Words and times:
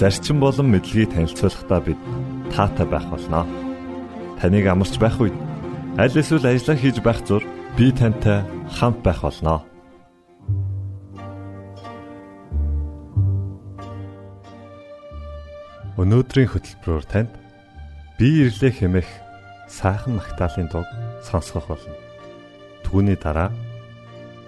зарчим 0.00 0.40
болон 0.40 0.72
мэдлэгийг 0.72 1.12
танилцуулахдаа 1.12 1.80
бид 1.84 2.00
таатай 2.56 2.86
байх 2.88 3.04
болноо. 3.12 3.44
Таныг 4.40 4.64
амарч 4.64 4.96
байх 4.96 5.20
үед 5.20 5.36
аль 6.00 6.16
эсвэл 6.16 6.48
ажиллаа 6.48 6.76
хийж 6.80 7.04
байх 7.04 7.20
зур 7.28 7.44
би 7.76 7.92
тантай 7.92 8.40
хамт 8.72 9.04
байх 9.04 9.20
болноо. 9.20 9.60
Өнөөдрийн 16.00 16.48
хөтөлбөрөөр 16.48 17.04
танд 17.04 17.36
би 18.16 18.48
ирлээ 18.48 18.72
хэмэх 18.72 19.08
сайхан 19.68 20.16
магтаалын 20.16 20.72
дуг 20.72 20.88
сонсгох 21.28 21.76
болно. 21.76 21.92
Түүний 22.88 23.20
дараа 23.20 23.52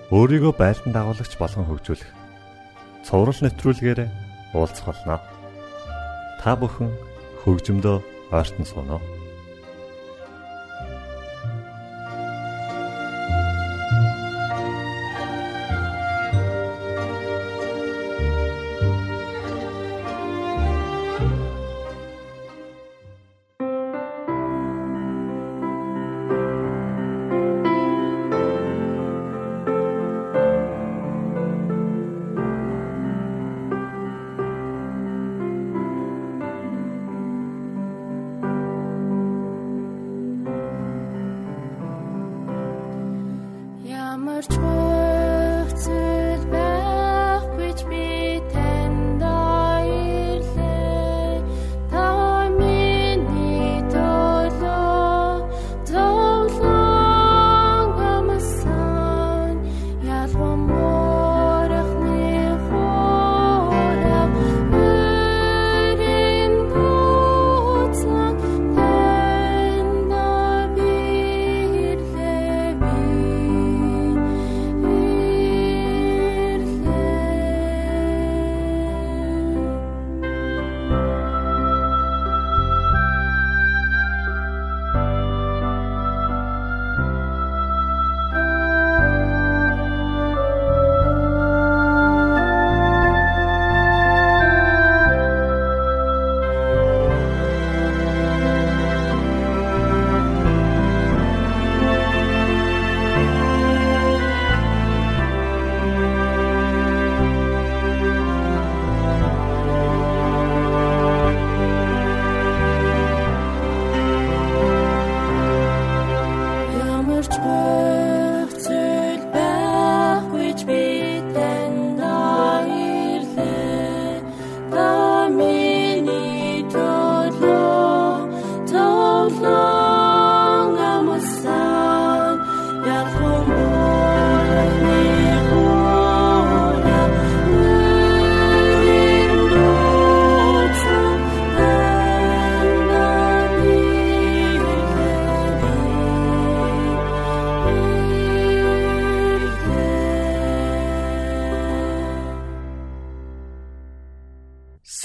өөрийгөө 0.09 0.57
байлдан 0.57 0.97
дагуулагч 0.97 1.37
болгон 1.37 1.69
хөгжүүлэх 1.69 2.09
цоврал 3.05 3.37
нэвтрүүлгээр 3.45 4.01
уулзах 4.57 4.89
болно 4.89 5.21
та 6.43 6.57
бүхэн 6.59 6.91
хөгжмөдөө 7.45 7.99
ойртон 8.35 8.67
сууно. 8.67 8.99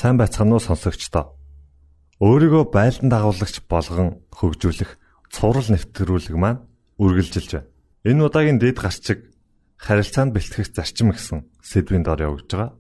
Сайн 0.08 0.16
байцгаана 0.24 0.56
уу 0.56 0.64
сонсогчдоо. 0.64 1.36
Өөрийгөө 2.24 2.72
байлдан 2.72 3.12
дагуулагч 3.12 3.68
болгон 3.68 4.24
хөгжүүлэх 4.32 4.96
цуврал 5.36 5.68
нэвтрүүлэг 5.68 6.32
маань 6.40 6.64
үргэлжилж 6.96 7.52
байна. 7.52 7.68
Энэ 8.08 8.24
удаагийн 8.24 8.56
дэд 8.56 8.80
гарчиг 8.80 9.28
харилцаанд 9.76 10.32
бэлтгэх 10.32 10.72
зарчим 10.72 11.12
гэсэн 11.12 11.52
сэдвийн 11.60 12.08
дор 12.08 12.24
явж 12.24 12.48
байгаа. 12.48 12.80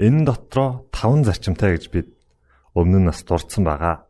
Энэ 0.00 0.24
дотроо 0.24 0.88
5 0.96 1.28
зарчимтай 1.28 1.76
гэж 1.76 1.84
бид 1.92 2.08
өмнө 2.72 3.04
нь 3.04 3.08
нас 3.12 3.20
дурдсан 3.20 3.60
байгаа. 3.60 4.08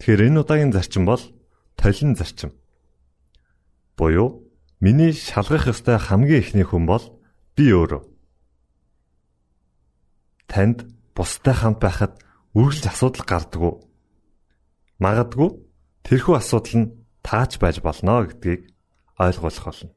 Тэгэхээр 0.00 0.32
энэ 0.32 0.40
удаагийн 0.48 0.72
зарчим 0.72 1.04
бол 1.04 1.20
толин 1.76 2.16
зарчим. 2.16 2.56
Буюу 4.00 4.48
миний 4.80 5.12
шалгах 5.12 5.68
ёстой 5.68 6.00
хамгийн 6.00 6.40
ихний 6.40 6.64
хүн 6.64 6.88
бол 6.88 7.04
би 7.52 7.68
өөрөө. 7.68 8.00
Танд 10.48 10.88
бустай 11.16 11.54
хамт 11.54 11.78
байхад 11.80 12.18
үргэлж 12.56 12.84
асуудал 12.88 13.24
гардаг. 13.24 13.84
Магадгүй 15.00 15.50
тэрхүү 16.04 16.34
асуудал 16.36 16.76
нь 16.80 16.92
таач 17.22 17.56
байж 17.62 17.80
болно 17.80 18.26
гэдгийг 18.26 18.72
ойлгуулах 19.18 19.64
болно. 19.64 19.92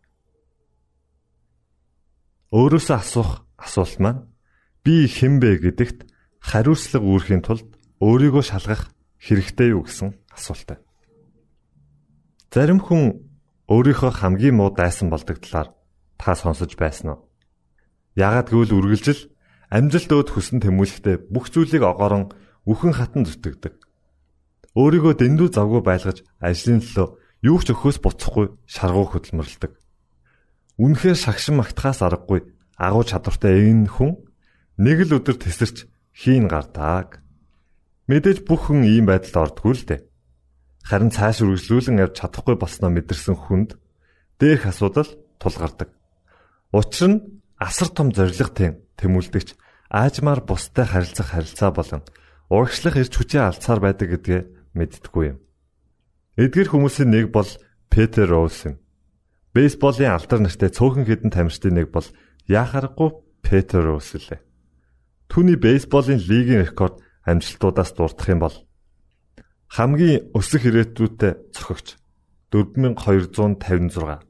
Өөрөөсөө 2.56 2.96
асуух 2.96 3.32
асуулт 3.58 4.00
маань 4.00 4.22
би 4.84 5.10
хэн 5.10 5.42
бэ 5.42 5.60
гэдэгт 5.66 6.00
хариуцлага 6.40 7.06
үүрэхийн 7.06 7.44
тулд 7.44 7.68
өөрийгөө 8.00 8.44
шалгах 8.46 8.94
хэрэгтэй 9.20 9.74
юу 9.74 9.84
гэсэн 9.84 10.14
асуултаа. 10.30 10.78
Зарим 12.54 12.80
хүн 12.80 13.26
өөрийнхөө 13.68 14.12
хамгийн 14.22 14.56
муу 14.56 14.72
дайсан 14.72 15.10
болдог 15.10 15.42
талаар 15.42 15.74
та 16.16 16.38
сонсож 16.38 16.78
байсан 16.78 17.18
уу? 17.18 17.20
Яагад 18.16 18.48
гэвэл 18.54 18.78
үргэлжил 18.78 19.35
амжилт 19.70 20.12
өөд 20.12 20.30
хүсэн 20.34 20.60
тэмүүлэхдээ 20.62 21.30
бүх 21.34 21.50
зүйлийг 21.50 21.84
огоорон 21.84 22.34
үхэн 22.66 22.94
хатан 22.94 23.24
зүтгэдэг. 23.26 23.74
Өөрийгөө 24.76 25.14
дэндүү 25.16 25.50
завгүй 25.56 25.82
байлгаж 25.86 26.26
ажлын 26.42 26.84
төлөө 26.84 27.08
юу 27.48 27.60
ч 27.62 27.72
өхөөс 27.72 27.98
буцахгүй 28.04 28.52
шаргуу 28.68 29.06
хөдөлмөрлөдөг. 29.14 29.72
Үнэхээр 30.82 31.18
шагшин 31.18 31.56
магтахаас 31.62 32.04
аргагүй 32.04 32.44
агуу 32.76 33.04
чадвартай 33.08 33.72
энэ 33.72 33.88
хүн 33.88 34.20
нэг 34.82 35.08
л 35.08 35.16
өдөр 35.22 35.40
тесэрч 35.40 35.88
хийн 36.12 36.52
гардаг. 36.52 37.24
Мэдээж 38.12 38.44
бүх 38.44 38.68
хүн 38.68 38.84
ийм 38.84 39.08
байдалд 39.08 39.56
ордгүй 39.56 39.74
л 39.74 39.86
дээ. 39.88 40.02
Харин 40.84 41.10
цааш 41.10 41.42
үргэлжлүүлэн 41.42 42.02
явж 42.04 42.20
чадахгүй 42.20 42.60
болсноо 42.60 42.92
мэдэрсэн 42.92 43.36
хүнд 43.40 43.80
дээрх 44.38 44.70
асуудал 44.70 45.10
тулгардаг. 45.40 45.90
Учир 46.76 47.10
нь 47.10 47.24
асар 47.58 47.90
том 47.90 48.12
зоригтой 48.12 48.85
тэмүүлдэгч 49.00 49.56
аажмаар 49.90 50.42
бустай 50.44 50.86
харилцах 50.86 51.34
харилцаа 51.34 51.72
болон 51.72 52.02
урагшлах 52.50 52.98
эрч 53.00 53.14
хүчээ 53.16 53.42
алцаар 53.42 53.80
байдаг 53.82 54.08
гэдгээ 54.12 54.42
мэдтгүй 54.76 55.24
юм. 55.34 55.38
Эдгээр 56.36 56.70
хүмүүсийн 56.70 57.10
нэг 57.10 57.32
бол 57.32 57.48
Петер 57.90 58.30
Роуз 58.30 58.68
юм. 58.68 58.76
Бейсболын 59.56 60.16
алдар 60.20 60.44
нартай 60.44 60.70
цөөхөн 60.70 61.08
хідэн 61.08 61.32
тамирчдын 61.32 61.80
нэг 61.80 61.96
бол 61.96 62.08
яхарахгүй 62.52 63.10
Петер 63.40 63.88
Роуз 63.88 64.12
лээ. 64.14 64.44
Түүний 65.32 65.56
бейсболын 65.56 66.20
лигийн 66.20 66.68
рекорд 66.68 67.00
амжилтуудаас 67.26 67.96
дурдах 67.96 68.30
юм 68.30 68.40
бол 68.44 68.56
хамгийн 69.72 70.30
өсөх 70.38 70.70
ирээдүйдээ 70.70 71.56
цохогч 71.56 71.98
4256 72.54 74.22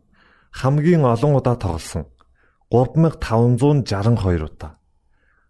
хамгийн 0.55 1.03
олон 1.03 1.33
удаа 1.35 1.59
тоглосон 1.59 2.07
3562 2.75 4.43
удаа 4.43 4.71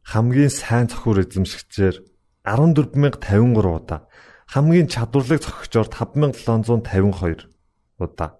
хамгийн 0.06 0.54
сайн 0.54 0.86
цохиур 0.86 1.25
эзэмшигчээр 1.25 2.06
14053 2.45 3.66
удаа 3.66 4.06
хамгийн 4.45 4.86
чадварлаг 4.94 5.42
цохигчоор 5.42 5.89
5752 5.89 7.50
удаа 7.98 8.38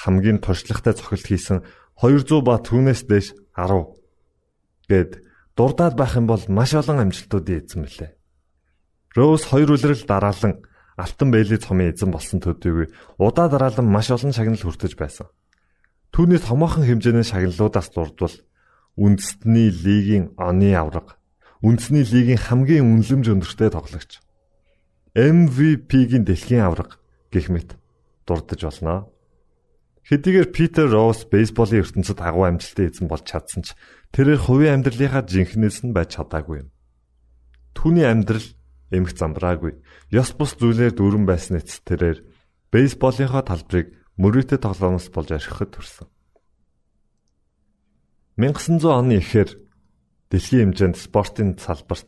хамгийн 0.00 0.40
туршлагатай 0.40 0.94
цохилт 0.96 1.26
хийсэн 1.28 1.58
200 2.00 2.40
ба 2.40 2.56
түүнээс 2.64 3.04
дээш 3.04 3.36
10 3.52 4.88
гэд 4.88 5.20
дурдаад 5.52 5.94
байх 6.00 6.16
юм 6.16 6.24
бол 6.24 6.40
маш 6.48 6.72
олон 6.72 7.04
амжилтуудын 7.04 7.60
эзэн 7.60 7.84
мөлий. 7.84 8.10
Роуз 9.12 9.44
хоёр 9.44 9.76
үлрэл 9.76 10.08
дараалан 10.08 10.64
Алтан 10.96 11.28
Бэйли 11.30 11.60
цомын 11.60 11.92
эзэн 11.92 12.10
болсон 12.10 12.40
төдийгүй 12.40 12.88
удаа 13.20 13.46
дараалан 13.52 13.86
маш 13.86 14.08
олон 14.08 14.32
шагнал 14.32 14.64
хүртэж 14.64 14.96
байсан. 14.96 15.28
Түүний 16.14 16.38
томоохон 16.38 16.86
хэмжээний 16.86 17.26
шагналуудаас 17.26 17.90
дурдвал 17.90 18.38
үндэсний 18.94 19.74
лигийн 19.74 20.30
оны 20.38 20.70
авраг, 20.78 21.18
үндэсний 21.58 22.06
лигийн 22.06 22.38
хамгийн 22.38 22.86
үнэлэмж 22.86 23.26
өндөртэй 23.34 23.74
тоглогч, 23.74 24.22
MVP-гийн 25.18 26.22
дэлхийн 26.22 26.62
авраг 26.62 27.02
гэх 27.34 27.50
мэт 27.50 27.74
дурдж 28.30 28.62
болно. 28.62 29.10
Хэдийгээр 30.06 30.54
Питер 30.54 30.86
Роуз 30.94 31.26
бейсболын 31.26 31.82
ертөнцид 31.82 32.22
агуу 32.22 32.46
амжилттай 32.46 32.94
эзэн 32.94 33.10
болж 33.10 33.26
чадсан 33.26 33.66
ч 33.66 33.74
тэрээр 34.14 34.38
хувийн 34.38 34.86
амьдралынхаа 34.86 35.26
жинхнээс 35.26 35.82
нь 35.82 35.96
байж 35.96 36.14
чадаагүй 36.14 36.62
юм. 36.62 36.70
Түүний 37.74 38.06
амьдрал 38.06 38.46
эмх 38.94 39.10
замбраагүй. 39.18 39.82
Ёс 40.14 40.30
бус 40.36 40.54
зүйлээр 40.60 40.94
дүүрэн 40.94 41.26
байсан 41.26 41.58
эц 41.58 41.82
тэрээр 41.82 42.22
бейсболынхаа 42.70 43.42
талбарыг 43.42 44.03
мөрөөдө 44.20 44.56
тоглоомоос 44.62 45.10
болж 45.10 45.30
архихад 45.34 45.70
төрсөн. 45.74 46.08
1900 48.38 48.90
оны 48.90 49.18
эхээр 49.22 49.50
дэлхийн 50.30 50.74
хэмжээнд 50.74 50.96
спортын 50.98 51.54
салбарт 51.58 52.06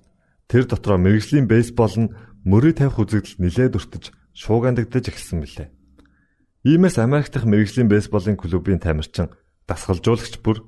тэр 0.51 0.67
дотроо 0.67 0.99
мэрэгжлийн 0.99 1.47
бейсбол 1.47 1.95
нь 1.95 2.13
мөрөө 2.47 2.75
тавих 2.83 2.99
үзэгдэл 2.99 3.43
нилээд 3.43 3.79
өртөж 3.79 4.05
шуугандагдаж 4.35 5.05
эхэлсэн 5.11 5.39
билээ. 5.43 5.69
Иймээс 6.67 6.99
Америк 6.99 7.31
дахь 7.31 7.47
мэрэгжлийн 7.47 7.87
бейсболын 7.91 8.35
клубын 8.39 8.83
тамирчин 8.83 9.31
дасгалжуулагч 9.71 10.43
бүр 10.43 10.67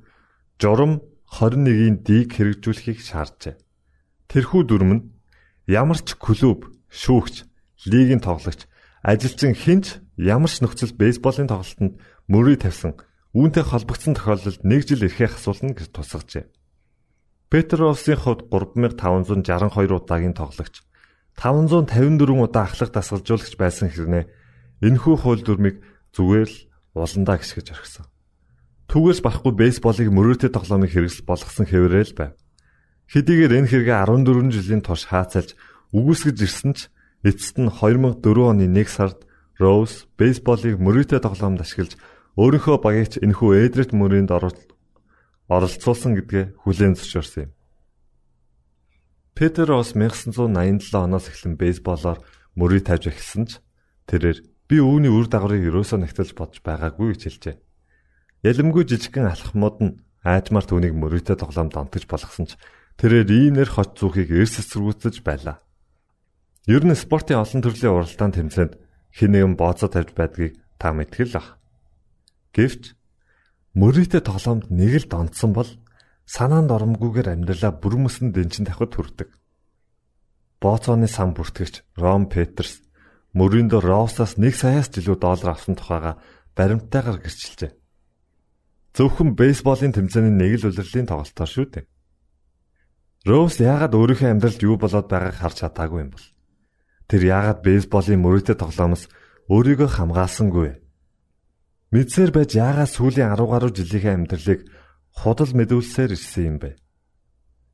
журам 0.62 1.02
21-ийн 1.30 2.02
дийг 2.06 2.34
хэрэгжүүлэхийг 2.34 3.02
шаарджээ. 3.02 3.58
Тэрхүү 4.30 4.62
дүрм 4.66 4.90
нь 4.94 5.06
ямар 5.66 5.98
ч 5.98 6.14
клуб, 6.14 6.70
шүүгч, 6.90 7.44
лигийн 7.90 8.22
тоглогч, 8.22 8.66
ажилчин 9.08 9.56
хинч 9.56 10.04
ямар 10.20 10.52
ч 10.52 10.60
нөхцөл 10.60 10.92
бейсболын 10.92 11.48
тоглолтод 11.48 11.96
мөрийг 12.28 12.60
тавьсан 12.60 12.92
үүнтэй 13.32 13.64
холбогдсон 13.64 14.12
тохиолдолд 14.12 14.60
нэг 14.68 14.84
жил 14.84 15.08
эрхээ 15.08 15.32
асуулна 15.32 15.72
гэж 15.72 15.88
тусгажээ. 15.96 16.44
Петровсын 17.48 18.20
хувьд 18.20 18.52
3562 18.52 19.96
удаагийн 19.96 20.36
тоглогч 20.36 20.84
554 21.40 22.44
удаа 22.44 22.68
ахлах 22.68 22.92
дасгалжуулагч 22.92 23.56
байсан 23.56 23.88
хэрнээ 23.88 24.28
Энэхүү 24.78 25.16
хууль 25.18 25.42
дүрмийг 25.42 25.82
зүгээр 26.14 26.46
л 26.46 26.58
уландаа 26.94 27.42
гисгэж 27.42 27.74
орхисон. 27.74 28.06
Түүгээс 28.86 29.20
барахгүй 29.26 29.52
бейсболыг 29.58 30.08
мөрөөдөө 30.14 30.50
тоглоомыг 30.54 30.94
хэрэгсэл 30.94 31.26
болгосон 31.26 31.66
хэврээл 31.66 32.14
байв. 32.14 32.38
Хэдийгээр 33.10 33.58
энэ 33.58 33.70
хэрэгэ 33.74 33.94
14 34.06 34.54
жилийн 34.54 34.82
турш 34.86 35.10
хаацалж 35.10 35.58
үгүйсгэж 35.90 36.36
ирсэн 36.46 36.72
ч 36.78 36.86
эцэст 37.24 37.56
нь 37.58 37.70
2004 37.70 38.22
оны 38.22 38.66
1 38.68 38.86
сард 38.86 39.26
Роуз 39.58 40.06
бейсболыг 40.18 40.78
мөрөөдөө 40.78 41.18
тоглоомд 41.22 41.62
ашиглаж 41.62 41.98
өөрийнхөө 42.38 42.76
багийч 42.78 43.18
энэхүү 43.18 43.50
Эдрет 43.66 43.90
мөрөнд 43.90 44.30
оролцуулсан 45.50 46.14
гэдгээ 46.14 46.62
хүлээн 46.62 46.94
зөвшөөрсөн 46.94 47.50
юм. 47.50 47.52
Петер 49.34 49.66
Росс 49.74 49.98
1987 49.98 50.94
оноос 50.94 51.26
эхлэн 51.26 51.58
бейсболоор 51.58 52.22
мөрийг 52.54 52.86
тавьж 52.86 53.10
эхэлсэн 53.10 53.44
ч 53.50 53.58
тэрээр 54.06 54.38
Би 54.68 54.84
үүний 54.84 55.08
үр 55.08 55.32
дагаврыг 55.32 55.64
ерөөсөө 55.64 56.04
нэгтэлж 56.04 56.36
бодож 56.36 56.60
байгаагүй 56.60 57.16
гэж 57.16 57.22
хэлжээ. 57.24 57.56
Ялэмгүй 58.44 58.84
жижигхэн 58.84 59.32
алхмууд 59.32 59.76
нь 59.80 59.96
аажмаар 60.20 60.68
түүнийг 60.68 60.92
мөрөөдө 60.92 61.40
тоглоомд 61.40 61.72
онтгож 61.72 62.04
болгосон 62.04 62.52
ч 62.52 62.60
тэрээр 63.00 63.32
иймэр 63.32 63.64
хот 63.72 63.96
зүхийг 63.96 64.28
эрс 64.28 64.60
эсэргүүцэж 64.60 65.24
байлаа. 65.24 65.64
Ер 66.68 66.84
нь 66.84 66.92
спортын 66.92 67.40
олон 67.40 67.64
төрлийн 67.64 67.96
уралдаан 67.96 68.32
тэмцээнд 68.36 68.72
хэн 69.16 69.30
нэгэн 69.32 69.54
бооцоо 69.56 69.88
тавьж 69.88 70.12
байдгийг 70.12 70.60
та 70.76 70.92
мэдгэл 70.92 71.40
ах. 71.40 71.56
Гэвч 72.52 72.92
мөрөөдө 73.72 74.20
тоглоомд 74.20 74.68
нэг 74.68 74.92
л 75.00 75.06
донцсон 75.08 75.56
бол 75.56 75.70
санаанд 76.28 76.68
оромгүйгээр 76.68 77.32
амьдралаа 77.32 77.72
бүрмөсөн 77.72 78.36
дэнчин 78.36 78.68
тавхад 78.68 78.92
хүрдэг. 78.92 79.32
Бооцооны 80.60 81.08
сан 81.08 81.32
бүртгэгч 81.32 81.96
Ром 81.96 82.28
Петерс 82.28 82.84
Мөрөндө 83.32 83.80
Роусаас 83.84 84.36
1 84.36 84.52
саяас 84.56 84.88
жилүү 84.92 85.16
доллар 85.20 85.52
авсан 85.52 85.76
тухайга 85.76 86.16
баримттайгаар 86.56 87.20
гэрчилжээ. 87.20 87.72
Зөвхөн 88.96 89.36
бейсболын 89.36 89.92
тэмцээний 89.92 90.32
нэг 90.32 90.64
л 90.64 90.68
улирлын 90.72 91.08
тоглолтоор 91.08 91.48
шүү 91.48 91.66
дээ. 91.70 91.84
Роуз 93.28 93.60
яагаад 93.60 93.94
өөрийнхөө 93.94 94.28
амьдралд 94.32 94.60
юу 94.64 94.76
болоод 94.80 95.06
байгааг 95.12 95.36
харж 95.36 95.56
чадаагүй 95.60 96.00
юм 96.08 96.12
бол? 96.16 96.26
Тэр 97.08 97.22
яагаад 97.24 97.64
бейсболын 97.64 98.20
мөрөөдө 98.20 98.54
тоглоомоос 98.60 99.08
өөрийгөө 99.48 99.88
хамгаалсангүй? 99.96 100.76
Мэдсээр 101.88 102.30
байж 102.36 102.50
яагаад 102.52 102.92
сүүлийн 102.92 103.32
10 103.32 103.48
гаруй 103.48 103.72
жилийнхээ 103.72 104.12
амьдралыг 104.12 104.60
худал 105.16 105.52
мэдүүлсээр 105.56 106.12
ирсэн 106.12 106.44
юм 106.44 106.56
бэ? 106.60 106.76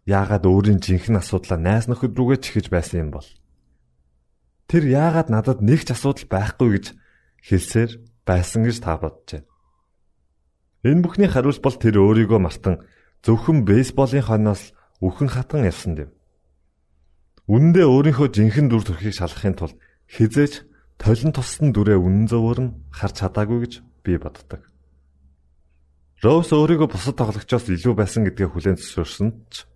Яагаад 0.07 0.47
өөрийн 0.47 0.79
жинхэнэ 0.79 1.19
асуудлаа 1.19 1.59
найс 1.59 1.91
нөхөд 1.91 2.14
рүүгээ 2.14 2.38
чихэж 2.47 2.67
байсан 2.71 3.11
юм 3.11 3.11
бол? 3.11 3.26
Тэр 4.71 4.87
яагаад 4.87 5.29
надад 5.35 5.59
нэг 5.67 5.83
ч 5.83 5.91
асуудал 5.91 6.31
байхгүй 6.31 6.69
гэж 6.79 6.87
хэлсээр 7.43 7.91
байсан 8.23 8.71
гэж 8.71 8.76
та 8.87 9.03
боджээ. 9.03 9.43
Энэ 10.87 11.03
бүхний 11.03 11.26
хариулт 11.26 11.59
бол 11.59 11.75
тэр 11.75 11.99
өөрийгөө 11.99 12.38
мартан 12.38 12.87
зөвхөн 13.26 13.67
бейсболын 13.67 14.23
хойноос 14.23 14.76
үхэн 15.03 15.29
хатан 15.33 15.67
явсан 15.67 15.99
дэв. 15.99 16.14
Үнэндээ 17.45 17.85
өөрийнхөө 17.85 18.29
жинхэнэ 18.33 18.69
дүр 18.73 18.85
төрхийг 18.89 19.13
шалгахын 19.13 19.53
тулд 19.53 19.77
хизээч 20.09 20.65
толин 20.97 21.33
туссан 21.37 21.77
дүрээ 21.77 22.01
үнэн 22.01 22.25
зөвөр 22.25 22.59
нь 22.65 22.75
харж 22.89 23.21
чадаагүй 23.21 23.59
гэж 23.69 23.75
би 24.01 24.17
боддог. 24.17 24.65
Роуз 26.25 26.49
өөрийгөө 26.57 26.89
бусад 26.89 27.21
тоглогчоос 27.21 27.69
илүү 27.69 27.93
байсан 28.01 28.25
гэдгээ 28.25 28.49
хүлээн 28.49 28.81
зөвшөөрсөн 28.81 29.29
ч 29.53 29.69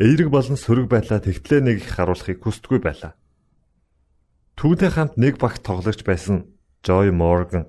эерэг 0.00 0.32
болон 0.32 0.56
сөрөг 0.56 0.88
байдлаа 0.88 1.20
тэгтлээ 1.20 1.60
нэг 1.60 1.76
их 1.84 1.92
харуулахыг 1.92 2.40
хүсдэггүй 2.40 2.80
байлаа. 2.80 3.12
Түүнтэй 4.56 4.88
хамт 4.88 5.20
нэг 5.20 5.36
багт 5.36 5.60
тоглогч 5.60 6.08
байсан 6.08 6.48
Joy 6.80 7.12
Morgan 7.12 7.68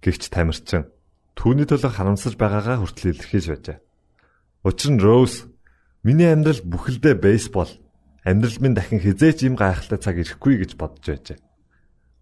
гихч 0.00 0.32
тамирчин 0.32 0.88
түүний 1.36 1.68
төлөө 1.68 1.92
харамсаж 1.92 2.32
байгаагаа 2.40 2.80
хүртэл 2.80 3.12
илэрхийлж 3.12 3.48
байжээ. 3.52 3.78
Учир 4.64 4.90
нь 4.96 5.02
Rose 5.04 5.52
миний 6.00 6.32
амьдрал 6.32 6.64
бүхэлдээ 6.64 7.20
бейсбол 7.20 7.68
амьдрал 8.30 8.58
минь 8.62 8.78
дахин 8.78 9.02
хизээч 9.02 9.42
юм 9.42 9.58
гайхалтай 9.58 9.98
цаг 9.98 10.16
ирэхгүй 10.22 10.62
гэж 10.62 10.78
бодож 10.78 11.04
байжээ. 11.04 11.38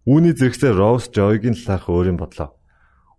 Үүний 0.09 0.33
зэрэгцээ 0.33 0.73
Rose 0.73 1.13
Joy-гийн 1.13 1.53
талаарх 1.53 1.85
өөрийн 1.85 2.17
бодлоо. 2.17 2.57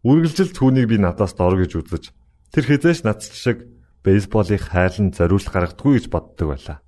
Үргэлжил 0.02 0.50
түүнийг 0.50 0.90
би 0.90 0.96
надаас 0.98 1.38
дор 1.38 1.54
гэж 1.54 1.78
үзэж 1.78 2.04
тэр 2.50 2.64
хизээч 2.66 3.06
над 3.06 3.22
шиг 3.22 3.70
бейсболыг 4.02 4.58
хайлан 4.58 5.14
зориулт 5.14 5.48
гаргадаггүй 5.48 6.02
гэж 6.02 6.06
боддог 6.10 6.46
байлаа. 6.50 6.78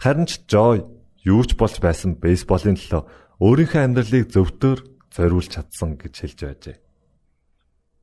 Харин 0.00 0.24
ч 0.24 0.40
Joy 0.48 0.86
юу 1.26 1.42
ч 1.44 1.58
болж 1.58 1.76
байсан 1.82 2.16
бейсболын 2.16 2.78
төлөө 2.78 3.02
өөрийнхөө 3.42 3.82
амьдралыг 3.82 4.30
зөвтөөр 4.30 4.78
зориулж 5.12 5.48
чадсан 5.52 5.98
гэж 6.00 6.14
хэлж 6.16 6.38
байжээ. 6.46 6.76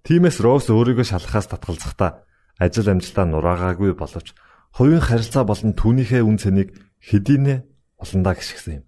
Тимээс 0.03 0.37
Росс 0.43 0.67
өөрийгөө 0.67 1.07
шалхахаас 1.07 1.47
татгалзахдаа 1.47 2.27
ажил 2.59 2.91
амжилтаа 2.91 3.25
нураагаагүй 3.25 3.95
боловч 3.95 4.35
хувийн 4.75 4.99
харилцаа 4.99 5.47
болон 5.47 5.71
түүнийхээ 5.73 6.21
үн 6.27 6.37
цэнийг 6.37 6.75
хэдийнэ 7.03 7.67
олондаа 7.99 8.35
гიშгсэн 8.39 8.73
юм. 8.79 8.85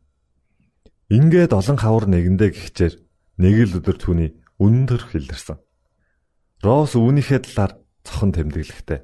Ингээд 1.12 1.52
олон 1.52 1.78
хавар 1.78 2.08
нэгэндээ 2.08 2.50
гихчээр 2.56 2.94
нэг 3.44 3.56
л 3.68 3.78
өдөр 3.84 3.98
түүний 4.00 4.32
үнэн 4.58 4.88
төрх 4.88 5.12
илэрсэн. 5.20 5.60
Росс 6.64 6.96
үүнийхээ 6.96 7.40
талаар 7.44 7.74
цохон 8.08 8.32
тэмдэглэхтэй. 8.32 9.04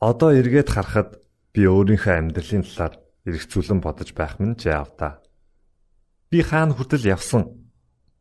Одоо 0.00 0.30
эргээд 0.32 0.70
харахад 0.70 1.20
би 1.52 1.66
өөрийнхөө 1.66 2.14
амьдралын 2.16 2.64
талаар 2.64 2.94
эргцүүлэн 3.26 3.80
бодож 3.82 4.14
байх 4.14 4.40
минь 4.40 4.56
ч 4.56 4.72
явдаа. 4.72 5.20
Би 6.30 6.40
хаана 6.40 6.72
хүртэл 6.72 7.10
явсан 7.10 7.68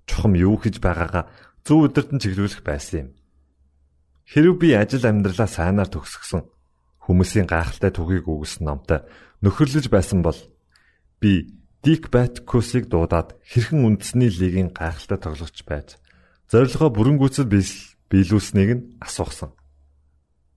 чухам 0.09 0.33
юу 0.35 0.59
хийж 0.59 0.81
байгаагаа 0.81 1.29
зөв 1.63 1.87
өдөртөн 1.87 2.19
чиглүүлэх 2.19 2.65
байсан 2.65 2.97
юм. 2.99 3.09
Хэрв 4.27 4.59
би 4.59 4.75
ажил 4.75 5.05
амьдралаа 5.07 5.47
сайнаар 5.47 5.87
төгсгсөн 5.87 6.43
хүмүүсийн 7.09 7.49
гайхалтай 7.49 7.89
түүхийг 7.89 8.29
өгсөн 8.29 8.69
номтой 8.69 9.01
нөхөрлөж 9.41 9.89
байсан 9.89 10.21
бол 10.21 10.37
би 11.17 11.57
Дик 11.81 12.13
Баткусыг 12.13 12.85
дуудаад 12.91 13.33
хэрхэн 13.49 13.81
үндэсний 13.81 14.29
лигийн 14.29 14.69
гайхалтай 14.69 15.17
тоглогч 15.17 15.65
байж 15.65 15.97
зорилгоо 16.53 16.93
бүрэнгүйцэл 16.93 17.49
биелүүлснийг 18.09 18.69
нь 18.77 18.85
асуусан. 19.01 19.55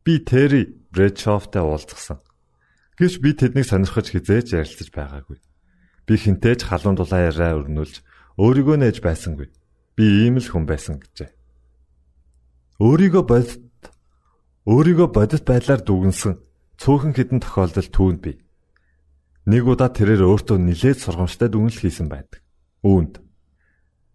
Би 0.05 0.19
Терри 0.21 0.83
Брэдшофтай 0.93 1.63
уулзсан. 1.63 2.19
Гэвч 2.99 3.15
би 3.23 3.31
тэднийг 3.33 3.65
сонирхож 3.71 4.13
хизээж 4.13 4.53
ярилцаж 4.53 4.89
байгаагүй. 4.93 5.39
Би 6.05 6.15
хинтээж 6.19 6.69
халуун 6.69 6.99
дулаан 6.99 7.31
яриа 7.31 7.57
өрнүүлж 7.57 8.03
өөрийгөө 8.37 8.77
нээж 8.83 8.99
байсангүй. 9.01 9.49
Би 9.97 10.05
ийм 10.27 10.37
л 10.37 10.49
хүн 10.49 10.67
байсан 10.67 10.99
гэжээ. 10.99 11.31
Өөрийгөө 12.83 13.25
бодит 13.25 13.63
өөрийгөө 14.63 15.09
бодит 15.11 15.43
байдлаар 15.43 15.83
дүгнсэн 15.83 16.39
цөөхөн 16.79 17.13
хідэн 17.19 17.43
тохиолдол 17.43 17.89
түүнд 17.91 18.21
бий. 18.23 18.37
Нэг 19.51 19.67
удаа 19.67 19.91
тэрээр 19.91 20.23
өөртөө 20.23 20.59
нилээд 20.63 21.03
сургамжтай 21.03 21.51
дүгнэлт 21.51 21.83
хийсэн 21.83 22.07
байдаг. 22.07 22.47
Үүнд 22.87 23.19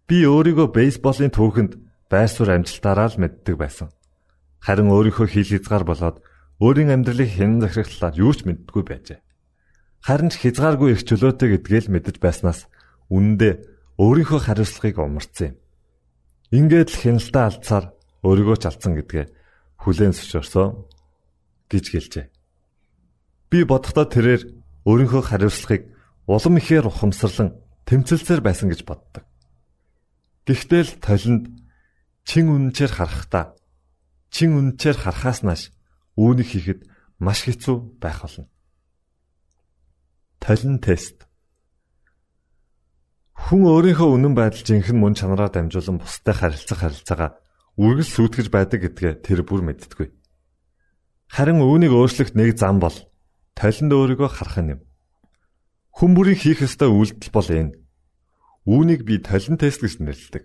би 0.08 0.18
өөрийгөө 0.24 0.72
бейсболын 0.72 1.36
түүхэнд 1.36 1.74
байр 2.08 2.32
суурь 2.32 2.56
амжилтаараа 2.56 3.12
л 3.12 3.20
мэддэг 3.20 3.56
байсан. 3.60 3.92
Харин 4.64 4.88
өөрийнхөө 4.88 5.28
хил 5.28 5.52
хязгаар 5.52 5.84
болоод 5.84 6.24
өөрийн 6.64 6.96
амьдралыг 6.96 7.28
хэн 7.28 7.60
захирах 7.60 7.92
талаар 7.92 8.16
юу 8.16 8.32
ч 8.32 8.48
мэддэггүй 8.48 8.84
байжээ. 8.88 9.20
Харин 10.00 10.32
ч 10.32 10.40
хязгааргүй 10.48 10.96
их 10.96 11.04
чөлөөтэй 11.04 11.60
гэдгээл 11.60 11.92
мэдэж 11.92 12.16
байснаас 12.24 12.72
үнэндээ 13.12 13.54
өөрийнхөө 14.00 14.40
хариуцлагыг 14.48 14.96
умарцсан 14.96 15.52
юм. 15.52 15.56
Ингээд 16.56 16.90
л 16.96 17.02
хяналтаа 17.04 17.44
алдсаар 17.52 17.86
өөрийгөө 18.24 18.58
ч 18.58 18.64
алдсан 18.72 18.96
гэдгээ 18.96 19.26
хүлээн 19.82 20.14
зөвшөөрсөн 20.14 20.70
гэж 21.72 21.86
гэлжээ. 21.94 22.26
Би 23.50 23.64
бодохдоо 23.64 24.06
тэрээр 24.10 24.44
өөрийнхөө 24.84 25.24
хариуцлагыг 25.24 25.84
улам 26.28 26.56
ихээр 26.60 26.88
ухамсарлан 26.92 27.56
тэмцэлцээр 27.88 28.42
байсан 28.44 28.68
гэж 28.72 28.84
боддог. 28.84 29.24
Гэхдээ 30.48 30.84
л 30.84 30.94
толинд 31.00 31.44
чин 32.28 32.52
үнэнчээр 32.52 32.92
харахдаа 32.92 33.56
чин 34.32 34.56
үнэнчээр 34.60 34.98
харахаас 35.00 35.44
нааш 35.48 35.72
үүнийг 36.20 36.50
хийхэд 36.52 36.82
маш 37.24 37.48
хэцүү 37.48 38.00
байх 38.04 38.20
болно. 38.24 38.52
Толин 40.44 40.80
тест. 40.84 41.24
Хүн 43.38 43.64
өөрийнхөө 43.64 44.10
үнэн 44.12 44.34
байдал 44.36 44.64
жинхэнэ 44.64 45.00
мөн 45.00 45.16
чанараар 45.16 45.52
дамжуулан 45.54 46.02
бусдад 46.04 46.36
харилцах 46.36 46.84
харилцаагаа 46.84 47.40
үргэлж 47.78 48.10
сүйтгэж 48.10 48.48
байдаг 48.50 48.82
гэдгээ 48.82 49.14
тэр 49.22 49.46
бүр 49.46 49.62
мэдтгүү. 49.62 50.10
Харин 51.30 51.62
үүнийг 51.62 51.94
өөрчлөх 51.94 52.34
нэг 52.34 52.58
зам 52.58 52.82
бол 52.82 52.98
толинд 53.54 53.94
өөрийгөө 53.94 54.30
харах 54.34 54.58
юм. 54.58 54.82
Хүн 55.94 56.12
бүрийн 56.18 56.42
хийх 56.42 56.66
ёстой 56.66 56.90
үйлдэл 56.90 57.30
бол 57.30 57.50
энэ. 57.54 57.78
Үүнийг 58.66 59.06
би 59.06 59.22
толин 59.22 59.62
тест 59.62 59.86
гэж 59.86 60.02
нэрлэдэг. 60.02 60.44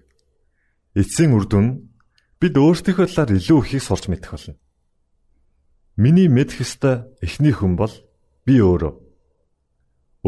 Эцсийн 0.92 1.32
үр 1.32 1.48
дүн 1.48 1.88
бид 2.36 2.54
өөрсдийнхөө 2.60 3.08
талаар 3.08 3.36
илүү 3.40 3.58
ихийг 3.64 3.82
сурч 3.84 4.12
мэдэх 4.12 4.32
болно. 4.36 4.60
Миний 5.96 6.28
мэдэх 6.28 6.68
ёстой 6.68 7.08
эхний 7.24 7.56
хүн 7.56 7.80
бол 7.80 7.92
би 8.44 8.60
өөрөө. 8.60 8.92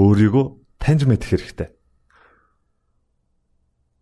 Өөрийгөө 0.00 0.44
таньж 0.80 1.04
мэдэх 1.04 1.28
хэрэгтэй. 1.28 1.68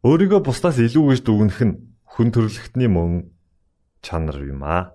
Өөрийгөө 0.07 0.41
бусдаас 0.43 0.79
илүү 0.79 1.19
гэж 1.19 1.21
дүгнэх 1.27 1.61
нь 1.67 1.92
хүн 2.13 2.29
төрөлхтний 2.29 2.93
мөн 2.93 3.33
чанар 4.05 4.45
юм 4.45 4.61
аа. 4.69 4.93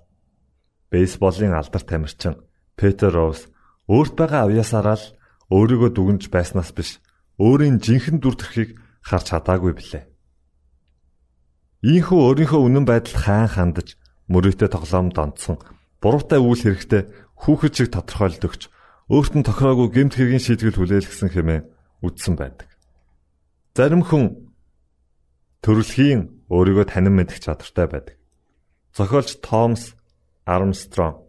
Бейсболын 0.94 1.58
алдар 1.58 1.82
тамирчин 1.82 2.38
Петер 2.78 3.18
Роуз 3.18 3.50
өөрт 3.90 4.14
байгаа 4.14 4.46
авьяасаараа 4.46 4.98
л 5.02 5.06
өөрийгөө 5.50 5.90
дүгнж 5.98 6.30
байснаас 6.30 6.70
биш 6.78 7.02
өөрийн 7.42 7.82
жинхэнэ 7.82 8.22
дүр 8.22 8.38
төрхийг 8.38 8.78
харж 9.02 9.34
чадаагүй 9.34 9.74
билээ. 9.74 10.06
Ийхүү 11.82 12.20
өөрийнхөө 12.22 12.62
үнэн 12.62 12.86
байдал 12.86 13.18
хаан 13.18 13.50
хандаж 13.50 13.98
мөрөөдөө 14.30 14.70
тоглоомд 14.70 15.18
онцсон 15.18 15.58
буруутай 15.98 16.38
үйл 16.38 16.62
хэрэгтээ 16.62 17.04
хүүхэд 17.42 17.74
шиг 17.74 17.90
тодорхойлдогч 17.98 18.62
өөрт 19.10 19.34
нь 19.40 19.48
тохироогүй 19.48 19.88
гэмт 19.90 20.14
хэргийн 20.14 20.44
шийдвэр 20.44 20.76
хүлээлгэсэн 20.78 21.30
хэмээн 21.34 21.64
үздсэн 22.06 22.36
байдаг. 22.38 22.70
Зарим 23.74 24.04
хүн 24.04 24.52
төрөлхийн 25.64 26.37
өөрийгөө 26.50 26.86
танин 26.88 27.16
мэдэх 27.16 27.44
чадвартай 27.44 27.88
байдаг. 27.88 28.16
Зохиолч 28.96 29.39
Томс 29.44 29.96
Армстронг 30.48 31.27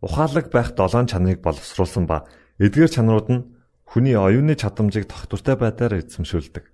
ухаалаг 0.00 0.48
байх 0.50 0.72
долоон 0.74 1.06
чанарыг 1.10 1.42
боловсруулсан 1.42 2.06
ба 2.06 2.24
эдгээр 2.58 2.90
чанарууд 2.90 3.28
нь 3.28 3.46
хүний 3.84 4.16
оюуны 4.16 4.56
чадамжийг 4.56 5.10
тогтвортой 5.10 5.56
байдлаар 5.58 6.00
эзэмшүүлдэг. 6.00 6.64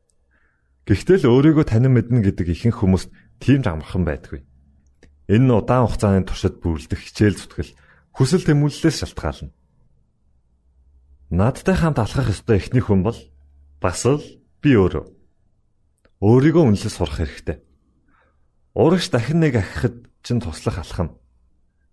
Гэхдээ 0.87 1.17
л 1.27 1.31
өөрийгөө 1.35 1.65
танин 1.67 1.97
мэднэ 1.97 2.23
гэдэг 2.23 2.47
ихэнх 2.55 2.79
хүмүүст 2.85 3.11
тийм 3.43 3.65
ч 3.65 3.67
амархан 3.67 4.07
байдаггүй. 4.07 4.47
Энэ 5.27 5.45
нь 5.51 5.57
удаан 5.57 5.91
хугацааны 5.91 6.23
туршид 6.23 6.63
бүрлдэх 6.63 7.03
хичээл 7.03 7.35
зүтгэл 7.35 7.75
хүсэл 8.15 8.47
тэмүүллээс 8.47 9.03
шалтгаална. 9.03 9.51
Надтай 11.35 11.75
хамт 11.75 11.99
алхах 11.99 12.31
ёстой 12.31 12.63
эхний 12.63 12.85
хүн 12.85 13.03
бол 13.03 13.19
бас 13.83 14.07
л 14.07 14.23
би 14.63 14.79
өөрөө. 14.79 15.05
Өөрийгөө 16.23 16.63
үнэлж 16.63 16.87
сурах 16.87 17.19
хэрэгтэй. 17.19 17.66
Урагш 18.77 19.09
дахин 19.09 19.41
нэг 19.41 19.57
ахихад 19.57 20.05
чинь 20.21 20.45
туслах 20.45 20.77
алхам. 20.77 21.17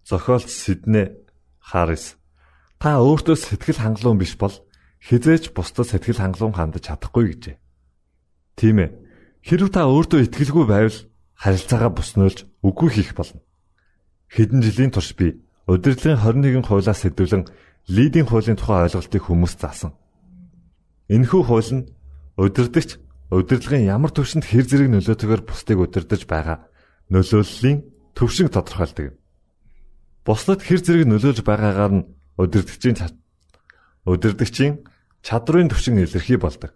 Зохиолч 0.04 0.52
Сиднэ 0.52 1.16
Харрис 1.64 2.20
та 2.76 3.00
өөртөө 3.00 3.40
сэтгэл 3.40 3.80
хангалуун 3.80 4.20
биш 4.20 4.36
бол 4.36 4.52
хизээч 5.00 5.56
бусдад 5.56 5.88
сэтгэл 5.88 6.20
хангалуун 6.20 6.52
хандаж 6.52 6.92
чадахгүй 6.92 7.32
гэжээ. 7.32 7.56
Тийм 8.60 8.84
ээ. 8.84 8.92
Хэрв 9.48 9.72
та 9.72 9.88
өөртөө 9.88 10.28
итгэлгүй 10.28 10.66
байвал 10.68 11.00
харилцаагаа 11.40 11.92
буснуулж 11.96 12.44
үгүй 12.60 12.90
хийх 12.92 13.16
болно. 13.16 13.40
Хэдэн 14.28 14.60
жилийн 14.60 14.92
турш 14.92 15.16
би 15.16 15.40
удирдлагын 15.64 16.20
21 16.20 16.68
хуулиас 16.68 17.00
сэдвлэн 17.00 17.48
лидийн 17.88 18.28
хуулийн 18.28 18.60
тухай 18.60 18.92
ойлголтыг 18.92 19.24
хүмүүст 19.24 19.64
заасан. 19.64 19.96
Энэхүү 21.08 21.42
хууль 21.48 21.72
нь 21.72 21.88
удирдагч 22.36 23.00
удирдлагын 23.32 23.88
ямар 23.88 24.12
төвшөнд 24.12 24.44
хэр 24.44 24.68
зэрэг 24.68 24.92
нөлөөтэйгээр 24.92 25.42
бусдыг 25.48 25.80
удирдах 25.80 26.28
байгаа 26.28 26.58
нөлөөллийн 27.10 27.84
төвшинг 28.16 28.54
тодорхойлдог. 28.54 29.18
Бусдад 30.24 30.62
хэр 30.64 30.80
зэрэг 30.80 31.08
нөлөөлж 31.10 31.44
байгаагаар 31.44 31.94
нь 31.98 32.08
удирдагчийн 32.40 32.96
удирдагчийн 34.06 34.74
чадрын 35.24 35.68
төвшин 35.72 36.00
илэрхий 36.00 36.40
болдог. 36.40 36.72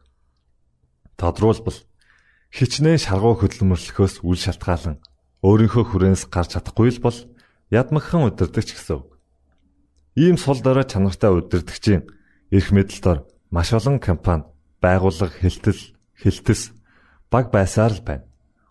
Тодруулбал 1.19 1.79
хичнээн 2.51 2.99
шаргуу 2.99 3.35
хөдөлмөрлөхөөс 3.39 4.23
үл 4.23 4.39
шалтгаалan 4.39 4.99
өөрийнхөө 5.43 5.83
хүрээнс 5.87 6.23
гарч 6.31 6.55
чадахгүй 6.55 6.89
л 6.95 7.03
бол 7.03 7.17
ядмагхан 7.71 8.27
удирдагч 8.27 8.73
гэсэн 8.73 9.03
үг. 9.03 9.19
Ийм 10.15 10.37
сул 10.39 10.59
дорой 10.63 10.87
чанартай 10.87 11.31
удирдагчийн 11.31 12.07
эрх 12.51 12.69
мэдэл 12.71 13.01
дор 13.03 13.19
маш 13.51 13.73
олон 13.73 13.99
компани, 13.99 14.47
байгууллага, 14.81 15.35
хэлтэл, 15.39 15.93
хэлтэс 16.15 16.71
баг 17.29 17.51
байсаар 17.51 17.93
л 17.93 18.01
байна. 18.01 18.25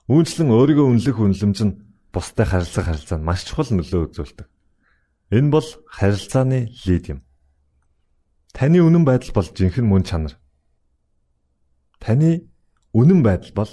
Үүнчлэн 0.06 0.54
өөрийгөө 0.54 0.86
үнэлэх 0.86 1.18
үнэлэмж 1.18 1.58
нь 1.66 1.76
бусдад 2.14 2.46
харилцах 2.46 2.86
харилцаанд 2.86 3.26
маш 3.26 3.42
чухал 3.42 3.74
нөлөө 3.74 4.14
үзүүлдэг. 4.14 4.46
Энэ 5.34 5.50
бол 5.50 5.66
харилцааны 5.90 6.70
лид 6.86 7.04
юм. 7.10 7.20
Таны 8.54 8.78
үнэн 8.86 9.02
байдал 9.02 9.34
бол 9.34 9.50
жинхэнэ 9.50 9.90
мөн 9.90 10.06
чанар. 10.06 10.38
Таны 11.98 12.46
үнэн 12.94 13.20
байдал 13.26 13.50
бол 13.58 13.72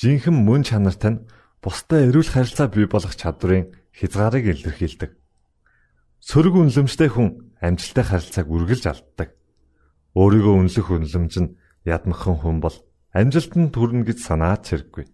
жинхэнэ 0.00 0.40
мөн 0.40 0.64
чанарт 0.64 1.04
нь 1.04 1.22
бусдад 1.60 2.08
эрүүл 2.08 2.32
харилцаа 2.32 2.72
бий 2.72 2.88
болгох 2.88 3.12
чадварын 3.12 3.68
хязгаарыг 3.92 4.48
илэрхийлдэг. 4.56 5.12
Сөрөг 6.24 6.54
үнэлэмжтэй 6.64 7.12
хүн 7.12 7.52
амжилттай 7.60 8.04
харилцааг 8.08 8.48
үргэлж 8.48 8.84
алддаг. 8.88 9.36
Өөрийгөө 10.16 10.54
үнэлэх 10.64 10.88
үнэлэмж 10.88 11.34
нь 11.44 11.54
ядмаххан 11.84 12.40
хүн 12.40 12.58
бол 12.64 12.76
амжилтанд 13.12 13.76
хүрнэ 13.76 14.08
гэж 14.08 14.18
санаад 14.24 14.64
чирэггүй. 14.64 15.04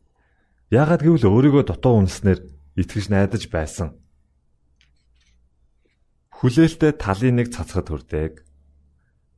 Яагаад 0.71 1.03
гэвэл 1.03 1.27
өөрийгөө 1.27 1.65
дутуу 1.67 2.07
үнснээр 2.07 2.41
итгэж 2.79 3.11
найдаж 3.11 3.51
байсан. 3.51 3.99
Хүлээлттэй 6.31 6.95
талын 6.95 7.43
нэг 7.43 7.51
цацхад 7.51 7.91
хүрдэг. 7.91 8.47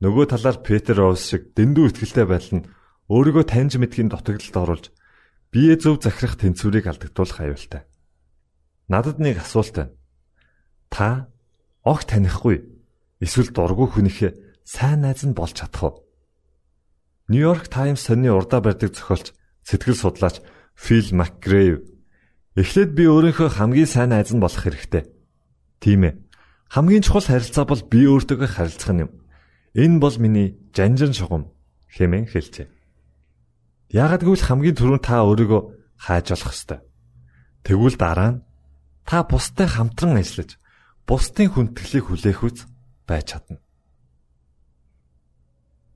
Нөгөө 0.04 0.24
талаар 0.28 0.60
Петр 0.60 1.00
Роуз 1.00 1.24
шиг 1.24 1.56
дэндүү 1.56 1.88
ихтгэлтэй 1.90 2.26
байдал 2.28 2.52
нь 2.60 2.66
өөрийгөө 3.08 3.44
таньж 3.48 3.80
мэдхийн 3.80 4.12
дутагдлалд 4.12 4.56
оруулж 4.60 4.86
бие 5.50 5.74
зөв 5.80 5.98
захирах 6.04 6.36
тэнцвэрийг 6.36 6.86
алдагдуулах 6.86 7.38
аюултай. 7.40 7.82
Надад 8.92 9.18
нэг 9.18 9.40
асуулт 9.40 9.72
байна. 9.72 9.94
Та 10.92 11.32
огт 11.82 12.12
танихгүй 12.12 12.72
Эсвэл 13.22 13.54
дургүй 13.54 13.86
хүнийхээ 13.86 14.32
сайн 14.66 15.06
найз 15.06 15.22
нь 15.22 15.30
болж 15.30 15.54
чадах 15.54 15.82
уу? 15.86 15.94
Нью-Йорк 17.30 17.70
Таймс 17.70 18.02
сонины 18.02 18.34
урдаа 18.34 18.58
барьдаг 18.58 18.90
зохиолч 18.90 19.30
сэтгэл 19.62 19.94
судлаач 19.94 20.42
Фил 20.74 21.08
Макгрейв 21.12 21.84
эхлээд 22.56 22.90
би 22.92 23.04
өөрийнхөө 23.08 23.48
хамгийн 23.56 23.88
сайн 23.88 24.12
найз 24.12 24.32
нь 24.32 24.42
болох 24.42 24.60
хэрэгтэй. 24.60 25.08
Тийм 25.80 26.04
ээ. 26.04 26.14
Хамгийн 26.68 27.04
чухал 27.04 27.24
харилцаа 27.24 27.64
бол 27.64 27.82
би 27.88 28.04
өөртөөгөө 28.08 28.48
харилцах 28.48 28.92
юм. 28.96 29.10
Энэ 29.72 29.98
бол 30.00 30.16
миний 30.20 30.56
жанжин 30.76 31.12
шугам 31.16 31.52
хэмээн 31.92 32.28
хэлжээ. 32.28 32.68
Яагад 33.92 34.24
гэвэл 34.24 34.44
хамгийн 34.48 34.76
түрүүнд 34.76 35.04
та 35.04 35.24
өөрийгөө 35.24 35.62
хайж 36.00 36.26
болох 36.32 36.52
ёстой. 36.52 36.80
Тэгвэл 37.64 37.96
дараа 37.96 38.30
нь 38.36 38.42
та 39.04 39.24
бустай 39.24 39.68
хамтран 39.68 40.16
ажиллаж 40.16 40.56
бусдын 41.06 41.48
хүндэтгэлийг 41.52 42.04
хүлээх 42.08 42.40
үз 42.40 42.58
байж 43.04 43.36
чадна. 43.36 43.60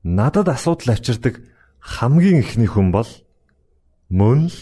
Надад 0.04 0.49
асуудал 0.52 0.95
авчирдаг 0.95 1.40
хамгийн 1.80 2.45
ихний 2.45 2.68
хүн 2.68 2.92
бол 2.92 3.09
мөн 4.09 4.47
л 4.47 4.59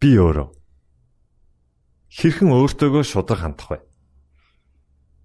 би 0.00 0.16
өөрөө. 0.16 0.48
Хэрхэн 2.08 2.50
өөртөөгөө 2.56 3.04
шудраг 3.04 3.40
хандах 3.44 3.68
вэ? 3.68 3.78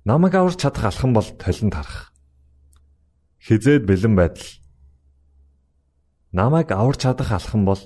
Намайг 0.03 0.35
аварч 0.35 0.59
чадах 0.59 0.91
алхам 0.91 1.15
бол 1.15 1.27
толинд 1.39 1.75
харах. 1.75 2.11
Хизээд 3.39 3.87
бэлэн 3.87 4.15
байдал. 4.15 4.51
Намайг 6.31 6.71
аварч 6.71 7.07
чадах 7.07 7.31
алхам 7.31 7.63
бол 7.63 7.79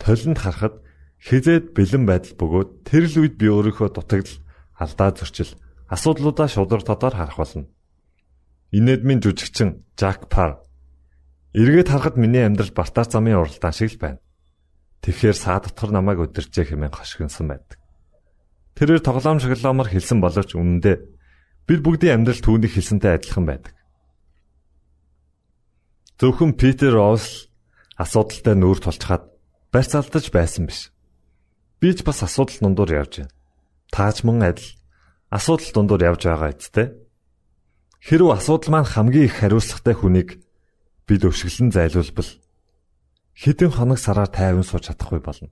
толинд 0.00 0.40
харахад 0.40 0.80
хизээд 1.20 1.76
бэлэн 1.76 2.04
байдал 2.08 2.32
бөгөөд 2.36 2.70
тэр 2.88 3.04
л 3.08 3.20
үед 3.20 3.36
би 3.36 3.52
өөрийнхөө 3.52 3.88
дутагдал 3.92 4.40
алдаа 4.80 5.12
зөрчил 5.12 5.52
асуудлуудаа 5.92 6.48
шудар 6.48 6.80
тодор 6.80 7.12
харах 7.12 7.36
болно. 7.36 7.68
Инэдмийн 8.72 9.20
жүжигчин 9.20 9.84
Жак 9.92 10.32
Пар 10.32 10.64
эргээд 11.52 11.88
харахад 11.92 12.16
миний 12.16 12.44
амьдрал 12.44 12.72
бартаар 12.72 13.08
замын 13.08 13.36
уралдаан 13.36 13.76
шиг 13.76 13.92
л 13.92 14.00
байна. 14.00 14.20
Тэгэхээр 15.02 15.34
саа 15.36 15.58
дотор 15.58 15.90
намайг 15.90 16.22
өдөржээ 16.22 16.78
хэмээн 16.78 16.94
хошигнсон 16.94 17.50
байдаг. 17.50 17.78
Тэрээр 18.78 19.02
тоглоом 19.02 19.42
шоглоомор 19.42 19.90
хэлсэн 19.90 20.22
боловч 20.22 20.54
үнэндээ 20.54 20.96
бид 21.66 21.80
бүгдийн 21.82 22.22
амьдрал 22.22 22.38
түүний 22.38 22.70
хэлсэнтэй 22.70 23.18
адилхан 23.18 23.46
байдаг. 23.46 23.74
Зөвхөн 26.22 26.54
Питер 26.54 26.94
Роуз 26.94 27.50
асуудалтай 27.98 28.54
нүүр 28.54 28.78
тулчхаад 28.78 29.26
барьц 29.74 29.92
алдаж 29.98 30.30
байсан 30.30 30.70
биш. 30.70 30.94
Би 31.82 31.90
ч 31.90 32.06
бас 32.06 32.22
асуудал 32.22 32.62
дундуур 32.62 32.94
явж 32.94 33.26
байна. 33.26 33.34
Таач 33.90 34.22
мөн 34.22 34.54
адил 34.54 34.70
асуудал 35.34 35.70
дундуур 35.74 36.02
явж 36.14 36.30
байгаа 36.30 36.54
үсттэй. 36.54 36.94
Хэрв 37.98 38.30
асуудал 38.38 38.70
маань 38.70 38.86
хамгийн 38.86 39.26
их 39.26 39.34
хариуцлагатай 39.34 39.94
хүнийг 39.98 40.30
бид 41.10 41.22
өвшгөлн 41.26 41.74
зайлуулбал 41.74 42.30
хэдэн 43.36 43.70
хоног 43.72 43.98
сараар 43.98 44.28
тайван 44.28 44.64
сууж 44.64 44.88
чадахгүй 44.88 45.20
болно. 45.20 45.48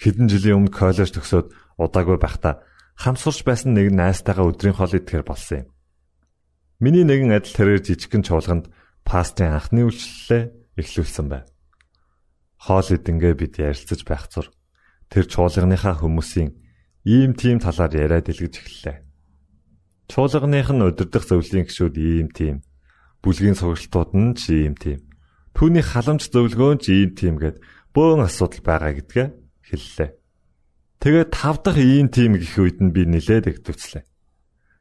Хэдэн 0.00 0.28
жилийн 0.32 0.64
өмнө 0.64 0.72
коллеж 0.72 1.12
төгсөөд 1.12 1.52
удаагүй 1.76 2.16
байхдаа 2.16 2.64
хамсурч 2.96 3.44
байсан 3.44 3.76
нэг 3.76 3.92
найстайгаа 3.92 4.48
өдрийн 4.48 4.76
хоол 4.76 4.96
идэхээр 4.96 5.24
болсон 5.24 5.56
юм. 5.64 5.68
Миний 6.80 7.04
нэгэн 7.04 7.36
адил 7.36 7.52
тэрээр 7.52 7.84
жижигхэн 7.84 8.24
чуулганд 8.24 8.72
пастын 9.04 9.52
анхны 9.52 9.84
үйлчлэлээ 9.84 10.76
эхлүүлсэн 10.80 11.26
байв. 11.28 11.44
Хоол 12.56 12.88
идэнгээ 12.96 13.34
бид 13.36 13.54
ярилцаж 13.60 14.00
байх 14.08 14.28
зур 14.32 14.48
тэр 15.12 15.28
чуулганыхаа 15.28 16.00
хүмүүсийн 16.00 16.56
ийм 17.04 17.36
тийм 17.36 17.60
талаар 17.60 17.92
яриад 17.92 18.28
илгэж 18.32 18.54
эхэллээ. 18.56 18.98
Чуулганых 20.08 20.70
нь 20.72 20.84
өдөрдох 20.84 21.24
зөвлөлийн 21.28 21.68
гişүүд 21.68 21.96
ийм 21.96 22.28
тийм. 22.32 22.56
Бүлгийн 23.20 23.56
сургалтууд 23.56 24.10
нь 24.16 24.34
ч 24.36 24.42
ийм 24.64 24.74
тийм. 24.76 25.09
Түүний 25.54 25.84
халамж 25.84 26.30
зөвлөгөөн 26.30 26.78
ч 26.80 26.84
ийм 26.94 27.10
тийм 27.14 27.34
гэд 27.36 27.60
бөөн 27.94 28.24
асуудал 28.24 28.62
байгаа 28.64 28.92
гэдгээ 28.96 29.28
хэллээ. 29.66 30.10
Тэгээд 31.00 31.30
тав 31.32 31.56
дахь 31.64 31.80
ийм 31.80 32.08
тийм 32.08 32.38
гэх 32.38 32.54
үед 32.58 32.78
нь 32.80 32.94
би 32.94 33.08
нилээд 33.08 33.50
өгдөвчлээ. 33.50 34.04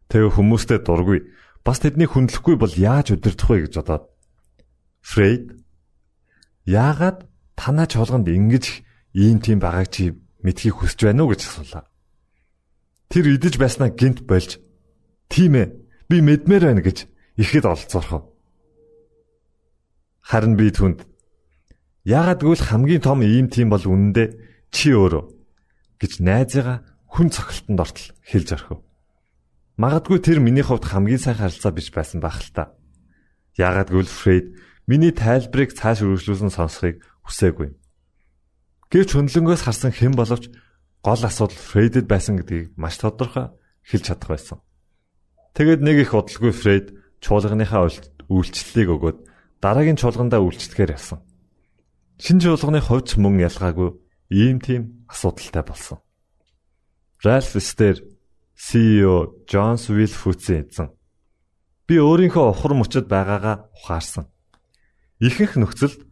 Тэгээ 0.10 0.32
хүмүүстэй 0.36 0.79
дургүй 0.84 1.19
бас 1.63 1.79
тэдний 1.82 2.10
хүндлэхгүй 2.10 2.55
бол 2.60 2.73
яаж 2.73 3.13
өдөрдөх 3.15 3.47
вэ 3.49 3.58
гэж 3.67 3.73
бодоод 3.79 4.05
Фрейд 4.99 5.58
яагаад 6.67 7.25
танаа 7.55 7.88
чуулганд 7.88 8.27
ингэж 8.27 8.65
ийм 9.15 9.39
тийм 9.39 9.63
байгааг 9.63 9.89
чи 9.89 10.13
мэдхийг 10.43 10.75
хүсэж 10.82 11.08
байна 11.08 11.23
уу 11.23 11.32
гэж 11.32 11.41
асуулаа. 11.47 11.86
Тэр 13.10 13.25
идэж 13.38 13.55
байснаа 13.58 13.89
гинт 13.89 14.27
болж 14.27 14.60
Тийм 15.29 15.53
ээ. 15.55 15.67
Би 16.10 16.21
мэдмээр 16.25 16.73
байна 16.73 16.82
гэж 16.82 17.05
ихэд 17.38 17.65
олцоорхов. 17.69 18.34
Харин 20.23 20.55
би 20.60 20.71
түнд 20.71 21.05
яагаад 22.05 22.41
гэвэл 22.41 22.67
хамгийн 22.69 23.03
том 23.03 23.21
ийм 23.21 23.47
тийм 23.51 23.69
бол 23.69 23.84
үнэндээ 23.84 24.27
чи 24.73 24.93
өөрөө 24.93 25.23
гэж 25.99 26.12
найзыгаа 26.23 26.77
хүн 27.12 27.27
цогцолтонд 27.34 27.79
ортол 27.79 28.08
хэлж 28.23 28.49
орхив. 28.55 28.79
Магадгүй 29.79 30.19
тэр 30.19 30.39
миний 30.39 30.63
хувьд 30.63 30.86
хамгийн 30.86 31.19
сайн 31.19 31.38
харилцаа 31.39 31.71
биш 31.71 31.89
байсан 31.91 32.19
байх 32.19 32.39
л 32.43 32.51
та. 32.51 32.75
Яагаад 33.55 33.89
гэвэл 33.91 34.12
Фрейд 34.12 34.47
миний 34.88 35.12
тайлбарыг 35.15 35.75
цааш 35.75 36.03
үргэлжлүүлэн 36.03 36.51
сонсохыг 36.51 37.03
хүсээгүй. 37.23 37.75
Гэвч 38.89 39.10
хөндлөнгөөс 39.13 39.62
харсан 39.63 39.93
хэн 39.93 40.17
боловч 40.17 40.49
гол 41.05 41.21
асуудал 41.23 41.55
Фрейдэд 41.55 42.05
байсан 42.10 42.41
гэдгийг 42.41 42.75
маш 42.75 42.99
тодорхой 42.99 43.53
хэлж 43.86 44.03
чадах 44.10 44.29
байсан. 44.29 44.58
Тэгэд 45.55 45.82
нэг 45.82 45.97
их 46.03 46.13
удалгүй 46.13 46.51
Фред 46.51 46.88
чуулганыхаа 47.23 47.89
үйлчлэлийг 48.27 48.89
өгөөд 48.89 49.17
дараагийн 49.62 50.00
чуулгандаа 50.00 50.39
үйлчлэхээр 50.43 50.95
явсан. 50.95 51.19
Шинэ 52.19 52.43
чуулганы 52.43 52.80
хувьд 52.84 53.15
мөн 53.19 53.39
ялгаагүй 53.48 53.89
ийм 54.32 54.60
тийм 54.60 55.08
асуудалтай 55.08 55.63
болсон. 55.63 55.98
Ральф 57.24 57.56
Стер 57.60 58.04
CEO 58.56 59.43
Джонс 59.48 59.88
Вилфүцэн 59.89 60.67
эзэн 60.67 60.89
би 61.88 61.98
өөрийнхөө 61.98 62.45
ухар 62.54 62.78
мөчөд 62.78 63.10
байгаагаа 63.10 63.72
ухаарсан. 63.74 64.30
Ихэнх 65.17 65.58
нөхцөлд 65.58 66.06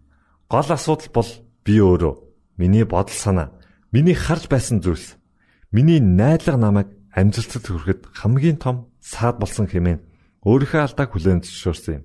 гол 0.50 0.70
асуудал 0.74 1.12
бол 1.14 1.30
би 1.62 1.78
өөрөө 1.78 2.14
миний 2.58 2.82
бодол 2.82 3.14
санаа, 3.14 3.54
миний 3.94 4.18
харж 4.18 4.50
байсан 4.50 4.82
зүйлс, 4.82 5.22
миний 5.70 6.00
найдлага 6.02 6.58
намайг 6.58 6.90
амжилтад 7.14 7.68
хүрэхэд 7.70 8.02
хамгийн 8.10 8.58
том 8.58 8.90
саад 8.98 9.38
болсон 9.38 9.70
хэмээн 9.70 10.02
өөрийнхөө 10.42 10.82
алдааг 10.82 11.14
хүлээн 11.14 11.46
зөвшөөрсөн 11.46 11.94
юм. 12.02 12.04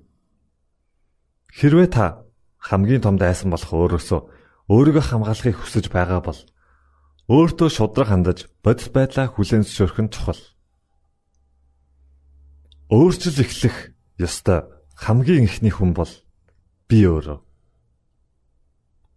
Хэрвээ 1.53 1.89
та 1.93 2.25
хамгийн 2.57 3.05
том 3.05 3.15
дайсан 3.21 3.53
болох 3.53 3.69
өөрөөсөө 3.69 4.19
өөрийгөө 4.73 5.03
хамгаалахыг 5.05 5.57
хүсэж 5.61 5.93
байгаа 5.93 6.21
бол 6.25 6.39
өөртөө 7.29 7.69
шудраг 7.69 8.09
хандаж 8.09 8.39
бодис 8.65 8.89
байдлаа 8.89 9.29
хүлээн 9.29 9.63
зөвшөөрөх 9.63 9.99
нь 10.01 10.11
чухал. 10.11 10.41
Өөрчлөл 12.89 13.43
эхлэх 13.45 13.77
ёстой 14.17 14.65
хамгийн 14.97 15.45
ихний 15.45 15.73
хүн 15.73 15.93
бол 15.93 16.11
би 16.89 17.05
өөрөө. 17.05 17.39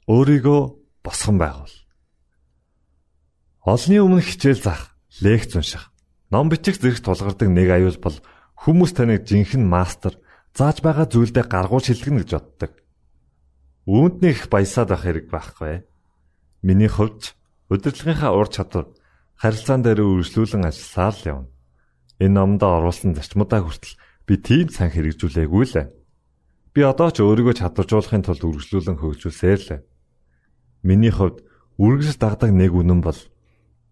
Өөрийгөө 0.07 0.61
босгон 1.03 1.37
байгуул. 1.40 1.75
Олны 3.66 3.99
өмнө 3.99 4.22
хичээл 4.22 4.62
заах, 4.62 4.94
лекц 5.18 5.59
унших, 5.59 5.90
Ном 6.31 6.51
бичих 6.51 6.83
зэрэг 6.83 7.03
тулгардаг 7.07 7.46
нэг 7.46 7.70
аюул 7.70 7.99
бол 8.03 8.18
хүмүүс 8.59 8.99
таныг 8.99 9.22
жинхэнэ 9.31 9.62
мастер 9.62 10.18
зааж 10.57 10.81
байгаа 10.81 11.07
зүйлдээ 11.07 11.45
гаргуул 11.45 11.85
шилжигнэ 11.85 12.25
гэж 12.25 12.31
боддог. 12.33 12.73
Үүнд 13.85 14.16
нэг 14.25 14.49
баясаад 14.49 14.88
байх 14.88 15.05
хэрэг 15.05 15.27
байхгүй. 15.29 15.85
Миний 16.64 16.88
хувьд 16.88 17.37
удирдлагынхаа 17.69 18.33
ур 18.33 18.49
чадвар 18.49 18.88
харилцаан 19.37 19.85
дээр 19.85 20.01
үргэлжлүүлэн 20.01 20.64
ажилласаар 20.64 21.14
л 21.14 21.29
явна. 21.29 21.53
Энэ 22.25 22.35
номдоо 22.40 22.81
оруулсан 22.81 23.12
зарчмуудаа 23.12 23.61
хүртэл 23.61 24.01
би 24.25 24.35
тийм 24.40 24.73
сан 24.73 24.88
хэрэгжүүлээгүй 24.88 25.64
л. 25.77 25.92
Би 26.73 26.81
одоо 26.81 27.12
ч 27.12 27.21
өөрийгөө 27.21 27.61
чадваржуулахын 27.61 28.25
тулд 28.25 28.42
үргэлжлүүлэн 28.42 28.97
хөгжүүлсээр 28.97 29.61
л. 29.61 29.85
Миний 30.81 31.12
хувьд 31.12 31.45
үргэлж 31.77 32.16
дагдаг 32.16 32.51
нэг 32.57 32.73
үнэн 32.73 33.05
бол 33.05 33.21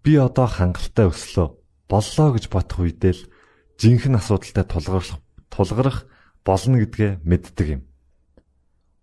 би 0.01 0.17
одоо 0.17 0.49
хангалттай 0.49 1.13
өслөө 1.13 1.49
боллоо 1.93 2.29
гэж 2.33 2.45
бодох 2.49 2.81
үедээ 2.81 3.13
л 3.13 3.23
жинхэнэ 3.77 4.17
асуудалтай 4.17 4.65
тулгарх 4.65 5.21
тулгарх 5.53 6.09
болно 6.45 6.77
гэдгээ 6.79 7.25
мэддэг 7.25 7.69
юм. 7.69 7.83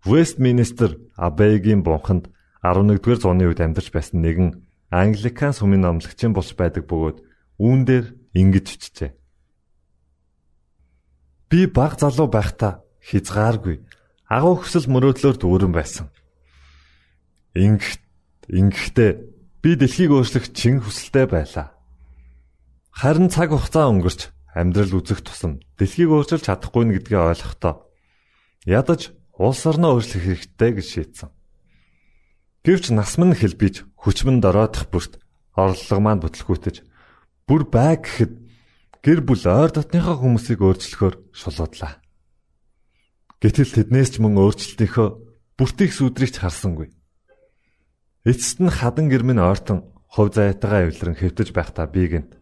Вестминстер 0.06 0.98
Абейгийн 1.18 1.82
бунханд 1.82 2.30
11-р 2.62 3.18
зууны 3.18 3.50
үед 3.50 3.60
амьдарч 3.60 3.90
байсан 3.90 4.22
нэгэн 4.22 4.62
Англикан 4.90 5.54
сүмийн 5.54 5.82
номлогчин 5.82 6.34
болж 6.34 6.54
байдаг 6.54 6.86
бөгөөд 6.86 7.18
үүн 7.58 7.80
дээр 7.86 8.06
ингэж 8.34 8.66
бичжээ. 8.66 9.10
Би 11.50 11.66
баг 11.66 11.98
залуу 11.98 12.30
байхдаа 12.30 12.82
хязгааргүй 13.02 13.82
агуу 14.26 14.62
хөсөл 14.62 14.88
мөрөөдлөөр 14.88 15.36
дүүрэн 15.38 15.72
байсан. 15.74 16.08
Ингэх 17.52 18.00
ингэхдээ 18.48 19.10
би 19.60 19.70
дэлхийг 19.76 20.10
өөрчлөх 20.16 20.50
чин 20.56 20.80
хүсэлтэй 20.80 21.28
байлаа. 21.28 21.76
Харин 22.90 23.28
цаг 23.28 23.52
хугацаа 23.52 23.92
өнгөрч 23.92 24.31
амьдрал 24.52 25.00
үзэх 25.00 25.24
тусам 25.24 25.64
дэлхийг 25.80 26.12
өөрчилж 26.12 26.44
чадахгүй 26.44 26.84
нь 26.84 26.94
гэдгээ 27.00 27.20
ойлгохдоо 27.32 27.88
ядаж 28.68 29.16
улс 29.32 29.64
орноо 29.66 29.96
өөрчлөх 29.96 30.22
хэрэгтэй 30.22 30.70
гэж 30.76 30.86
шийдсэн. 30.92 31.30
Гэвч 32.62 32.94
насман 32.94 33.34
хэлбиж 33.34 33.82
хүчмэн 33.96 34.38
дороодох 34.44 34.86
бүрт 34.92 35.18
орлого 35.56 36.00
маань 36.00 36.22
бүтлгүүтэж 36.22 36.84
бүр 37.48 37.62
байг 37.66 38.06
гэхэд 38.06 38.32
гэр 39.02 39.20
бүл 39.26 39.44
ойр 39.48 39.72
дотныхоо 39.74 40.16
хүмүүсийг 40.20 40.62
өөрчлөхөөр 40.62 41.14
шулуудлаа. 41.34 41.98
Гэтэл 43.42 43.74
тэднээс 43.74 44.14
ч 44.14 44.16
мөн 44.22 44.38
өөрчлөлтийнхөө 44.38 45.08
бүртих 45.58 45.90
сүдрийг 45.90 46.38
харсангүй. 46.38 46.94
Эцэст 48.22 48.62
нь 48.62 48.70
хадан 48.70 49.10
гэрмэн 49.10 49.42
ойртон 49.42 49.90
хувь 50.06 50.30
зайтайгаа 50.30 50.86
эвлэрэн 50.86 51.18
хэвтэж 51.18 51.50
байхдаа 51.50 51.90
би 51.90 52.06
гэнт. 52.06 52.38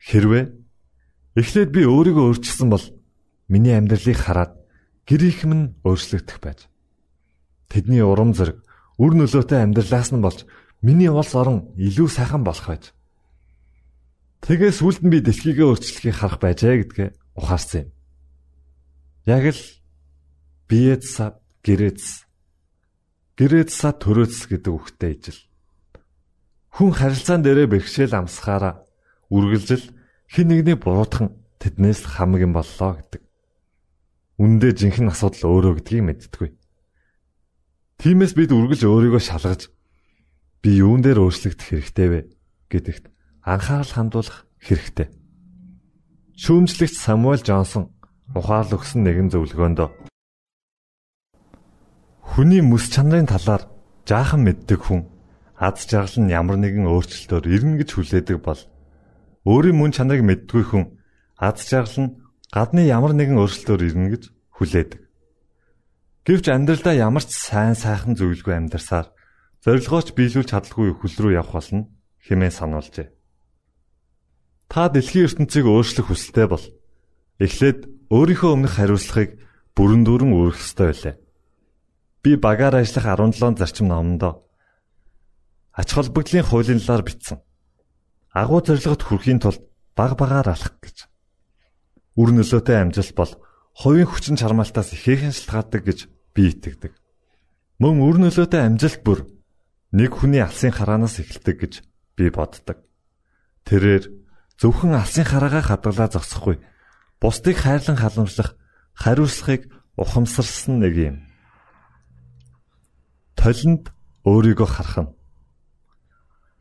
Хэрвээ 0.00 0.61
эхлээд 1.36 1.70
би 1.72 1.82
өөрийгөө 1.88 2.24
өөрчилсөн 2.28 2.68
бол 2.68 2.84
миний 3.48 3.76
амьдралыг 3.76 4.18
хараад 4.20 4.52
гэр 5.08 5.22
их 5.24 5.44
минь 5.48 5.72
өөрчлөгдөх 5.84 6.38
байж. 6.44 6.68
Тэдний 7.72 8.04
урам 8.04 8.36
зориг 8.36 8.60
үр 9.00 9.16
нөлөөтэй 9.16 9.64
амьдралаас 9.64 10.12
нь 10.12 10.20
болж 10.20 10.44
миний 10.84 11.08
улс 11.08 11.32
орон 11.32 11.72
илүү 11.80 12.08
сайхан 12.12 12.44
болох 12.44 12.68
байж. 12.68 12.92
Тэгээс 14.44 14.82
үлд 14.82 15.00
нь 15.06 15.12
би 15.12 15.18
дэлхийгээ 15.24 15.66
өөрчлөхийг 15.70 16.16
харах 16.18 16.38
байжээ 16.42 16.74
гэдгээ 16.84 17.08
ухаарсан 17.38 17.86
юм. 17.86 17.90
Яг 19.24 19.44
л 19.54 19.62
биеэс 20.68 21.16
гэрэц 21.62 22.02
гэрэц 23.38 23.72
төрөөц 24.02 24.36
гэдэг 24.50 24.72
үгтэй 24.74 25.14
ижил. 25.14 25.40
Хүн 26.74 26.90
харилцаан 26.90 27.46
дээрээ 27.46 27.68
бэрхшээл 27.70 28.18
амсахаараа 28.18 28.82
үргэлжил 29.30 29.94
хин 30.32 30.48
нэгний 30.48 30.80
буруутхан 30.80 31.36
тэднээс 31.60 32.08
хамаг 32.08 32.40
юм 32.40 32.56
боллоо 32.56 32.96
гэдэг. 32.96 33.20
Үндэ 34.40 34.72
жинхэнэ 34.80 35.12
асуудал 35.12 35.60
өөрөө 35.60 35.84
гэдгийг 35.84 36.04
мэдтгүй. 36.08 36.48
Тиймээс 38.00 38.32
бид 38.32 38.56
үргэлж 38.56 38.82
өөрийгөө 38.88 39.20
шалгаж 39.20 39.68
би 40.64 40.80
юун 40.80 41.04
дээр 41.04 41.20
өөрчлөгдөх 41.20 41.68
хэрэгтэй 41.68 42.08
вэ 42.08 42.20
гэдэгт 42.72 43.04
анхаарал 43.44 43.92
хандуулах 43.92 44.48
хэрэгтэй. 44.56 45.12
Шүүмжлэгч 46.40 46.96
Самуэль 46.96 47.44
Джонсон 47.44 47.92
ухаал 48.32 48.72
өгсөн 48.72 49.04
нэгэн 49.04 49.28
зөвлөгөөнд 49.36 49.84
Хүний 52.32 52.64
мэс 52.64 52.88
чанарын 52.88 53.28
талаар 53.28 53.68
жаахан 54.08 54.48
мэддэг 54.48 54.80
хүн 54.80 55.04
аз 55.60 55.84
жаргал 55.84 56.24
нь 56.24 56.32
ямар 56.32 56.56
нэгэн 56.56 56.88
өөрчлөлтөөр 56.88 57.44
ирнэ 57.52 57.84
гэж 57.84 57.88
хүлээдэг 57.92 58.40
бол 58.40 58.56
өөрийн 59.48 59.76
мөн 59.78 59.90
чанарыг 59.90 60.22
мэддгүй 60.22 60.64
хүн 60.66 60.84
аз 61.38 61.66
жаргал 61.66 61.98
нь 62.06 62.14
гадны 62.54 62.86
ямар 62.86 63.16
нэгэн 63.16 63.40
өөрчлөлтөөр 63.42 63.82
ирнэ 63.82 64.08
гэж 64.14 64.22
хүлээдэг. 64.54 65.00
Гэвч 66.22 66.46
амьдралдаа 66.54 66.94
ямар 66.94 67.24
ч 67.26 67.34
сайн 67.34 67.74
сайхан 67.74 68.14
зүйлгүй 68.14 68.54
амьдарсаар 68.54 69.10
зорилгооч 69.66 70.14
биелүүлж 70.14 70.54
чадалгүй 70.54 70.94
хөл 70.94 71.16
рүү 71.18 71.32
явах 71.34 71.58
болно 71.58 71.90
хэмээн 72.22 72.54
сануулжээ. 72.54 73.08
Та 74.70 74.86
дэлхийн 74.86 75.26
ертөнцийг 75.26 75.66
өөрчлөх 75.66 76.06
хүсэлтэй 76.14 76.46
бол 76.46 76.64
эхлээд 77.42 77.90
өөрийнхөө 78.14 78.50
өмнөх 78.54 78.72
хариуцлагыг 78.78 79.42
бүрэн 79.74 80.06
дүүрэн 80.06 80.30
үүрэх 80.30 80.62
ёстой 80.62 80.86
байлаа. 80.94 81.14
Би 82.22 82.30
багаар 82.38 82.78
ажиллах 82.78 83.06
17 83.18 83.58
зарчим 83.58 83.90
номонд 83.90 84.22
ач 85.74 85.88
холбогдлын 85.90 86.46
хуулийн 86.46 86.78
талаар 86.78 87.02
бичсэн. 87.02 87.42
Агуу 88.32 88.64
зорилгот 88.64 89.02
хүрэхийн 89.04 89.40
тулд 89.44 89.60
баг 89.96 90.16
багаар 90.16 90.56
алах 90.56 90.80
гэж. 90.80 91.08
Үр 92.16 92.32
нөлөөтэй 92.32 92.76
амжилт 92.80 93.12
бол 93.12 93.32
хувийн 93.76 94.08
хүчин 94.08 94.36
чармаалтаас 94.40 94.96
ихээхэн 94.96 95.36
шалтгаалдаг 95.36 95.82
гэж 95.84 95.98
би 96.32 96.48
итгэдэг. 96.48 96.92
Мөн 97.80 98.00
үр 98.00 98.16
нөлөөтэй 98.20 98.60
амжилт 98.64 99.00
бүр 99.04 99.28
нэг 99.92 100.16
хүний 100.16 100.40
алсын 100.40 100.72
хараанаас 100.72 101.20
эхэлдэг 101.20 101.56
гэж 101.60 101.72
би 102.16 102.32
боддог. 102.32 102.80
Тэрээр 103.68 104.08
зөвхөн 104.56 104.96
алсын 104.96 105.28
хараагаа 105.28 105.64
хадгалаа 105.68 106.08
зогсохгүй 106.08 106.56
бусдыг 107.20 107.56
хайрлан 107.60 108.00
халамжлах 108.00 108.56
хариуцлагыг 108.96 109.68
ухамсарсан 109.96 110.80
нэг 110.80 110.94
юм 110.96 111.16
толинд 113.36 113.90
өөрийгөө 114.24 114.68
харах 114.70 114.98
нь. 115.02 115.10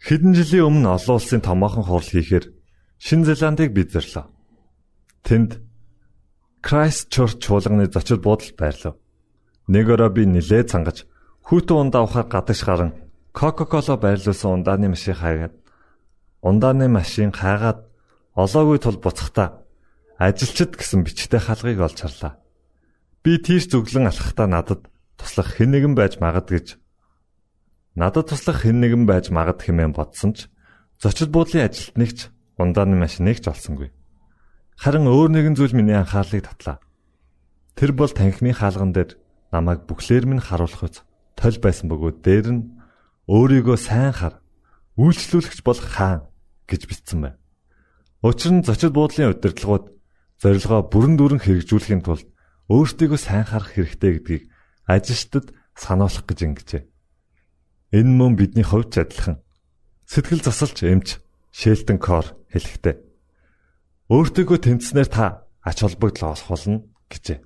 Хэдэн 0.02 0.34
жилийн 0.34 0.66
өмнө 0.66 0.98
олон 0.98 1.16
улсын 1.22 1.46
томоохон 1.46 1.86
хурал 1.86 2.10
хийхээр 2.10 2.50
Шинэ 2.98 3.38
Зеландыг 3.38 3.70
бид 3.70 3.94
зөрлөө. 3.94 4.26
Тэнд 5.22 5.62
Christchurch 6.66 7.38
чуулганы 7.38 7.86
зочид 7.86 8.26
буудалд 8.26 8.58
байрлав. 8.58 8.98
Нэг 9.70 9.86
өрөө 9.94 10.10
би 10.10 10.26
нилээ 10.26 10.66
цангаж 10.74 11.06
хүүтэн 11.46 11.94
ундаа 11.94 12.02
авахар 12.02 12.26
гадагш 12.34 12.66
гарan 12.66 12.98
Coca-Cola 13.38 14.02
байрлуулсан 14.02 14.66
ундааны 14.66 14.90
машин 14.90 15.14
хаагаад 15.14 15.54
ундааны 16.42 16.90
машин 16.90 17.30
хаагаад 17.30 17.86
олоогүй 18.34 18.82
тул 18.82 18.98
буцахтаа 18.98 19.62
ажилчид 20.18 20.82
гэсэн 20.82 21.06
бичтэй 21.06 21.38
халгыг 21.38 21.78
олж 21.78 22.02
харлаа. 22.02 22.42
Би 23.22 23.38
тийш 23.38 23.70
зүглэн 23.70 24.10
алхахдаа 24.10 24.50
надад 24.50 24.90
туслах 25.14 25.54
хэн 25.54 25.78
нэгэн 25.78 25.94
байж 25.94 26.18
магад 26.18 26.50
гэж 26.50 26.81
надад 27.96 28.32
туслах 28.32 28.64
хэн 28.64 28.80
нэгэн 28.80 29.04
байж 29.06 29.28
магад 29.34 29.60
хэмээн 29.62 29.92
бодсон 29.92 30.32
ч 30.38 30.48
зочид 31.02 31.30
буудлын 31.34 31.68
ажилтныг 31.68 32.12
ч 32.16 32.20
ундааны 32.56 32.96
машиныг 32.96 33.44
ч 33.44 33.52
олсонгүй. 33.52 33.92
Харин 34.80 35.10
өөр 35.10 35.30
нэгэн 35.34 35.56
зүйл 35.58 35.76
миний 35.76 35.98
анхаарлыг 35.98 36.48
татлаа. 36.48 36.80
Тэр 37.76 37.92
бол 37.92 38.12
танхимын 38.12 38.56
хаалган 38.56 38.92
дээр 38.96 39.20
намайг 39.52 39.84
бүхлээр 39.90 40.26
минь 40.30 40.44
харуулах 40.44 40.88
үз 40.88 40.96
толь 41.36 41.60
байсан 41.60 41.92
бөгөөд 41.92 42.18
дээр 42.24 42.48
нь 42.56 42.62
өөрийгөө 43.28 43.78
сайн 43.78 44.14
хар 44.16 44.40
үйлчлүүлэгч 44.96 45.60
бол 45.66 45.80
хаан 45.80 46.28
гэж 46.70 46.82
бичсэн 46.88 47.20
байна. 47.22 47.40
Учир 48.22 48.52
нь 48.54 48.64
зочид 48.64 48.94
буудлын 48.94 49.34
удирдлагууд 49.34 49.86
зорилгоо 50.42 50.82
бүрэн 50.88 51.16
дүүрэн 51.18 51.42
хэрэгжүүлэхийн 51.42 52.04
тулд 52.06 52.28
өөртөө 52.70 53.18
сайн 53.18 53.46
харах 53.46 53.74
хэрэгтэй 53.74 54.12
гэдгийг 54.16 54.44
ажилчдад 54.88 55.52
сануулах 55.76 56.26
гэж 56.30 56.40
ингэжээ. 56.46 56.84
Энэ 57.92 58.12
мөн 58.16 58.40
бидний 58.40 58.64
хувьд 58.64 58.96
адилхан. 58.96 59.44
Сэтгэл 60.08 60.44
засалч 60.44 60.88
эмч 60.88 61.20
Шелтон 61.52 62.00
Кор 62.00 62.40
хэлэхдээ 62.52 62.96
өөртөөгөө 64.12 64.60
тэмцснээр 64.64 65.10
та 65.12 65.48
ач 65.64 65.84
холбогдол 65.84 66.32
олох 66.32 66.48
болно 66.48 66.88
гэжээ. 67.12 67.40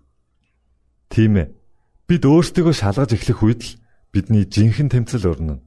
Тийм 1.09 1.33
ээ. 1.41 1.53
Бид 2.05 2.23
өөртөөгөө 2.25 2.73
шалгаж 2.77 3.17
эхлэх 3.17 3.41
үед 3.41 3.61
л 3.65 3.77
бидний 4.13 4.45
жинхэнэ 4.45 4.93
тэмцэл 4.93 5.29
өрнөн. 5.29 5.61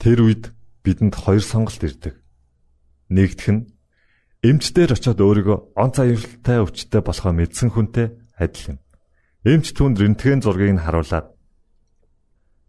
Тэр 0.00 0.24
үед 0.24 0.52
бидэнд 0.84 1.16
хоёр 1.16 1.44
сонголт 1.44 1.80
ирдэг. 1.84 2.20
Нэгдүх 3.12 3.48
нь 3.52 3.68
эмчдэр 4.44 4.96
очиод 4.96 5.20
өөрийгөө 5.20 5.76
онц 5.76 5.96
аюултай 6.00 6.60
өвчтэй 6.60 7.00
болохоо 7.04 7.32
мэдсэн 7.36 7.72
хүнтэй 7.72 8.16
адил 8.36 8.76
юм. 8.76 8.78
Эмч 9.44 9.76
түнд 9.76 10.00
рентген 10.00 10.40
зургийг 10.40 10.76
нь 10.76 10.84
харуулад 10.84 11.32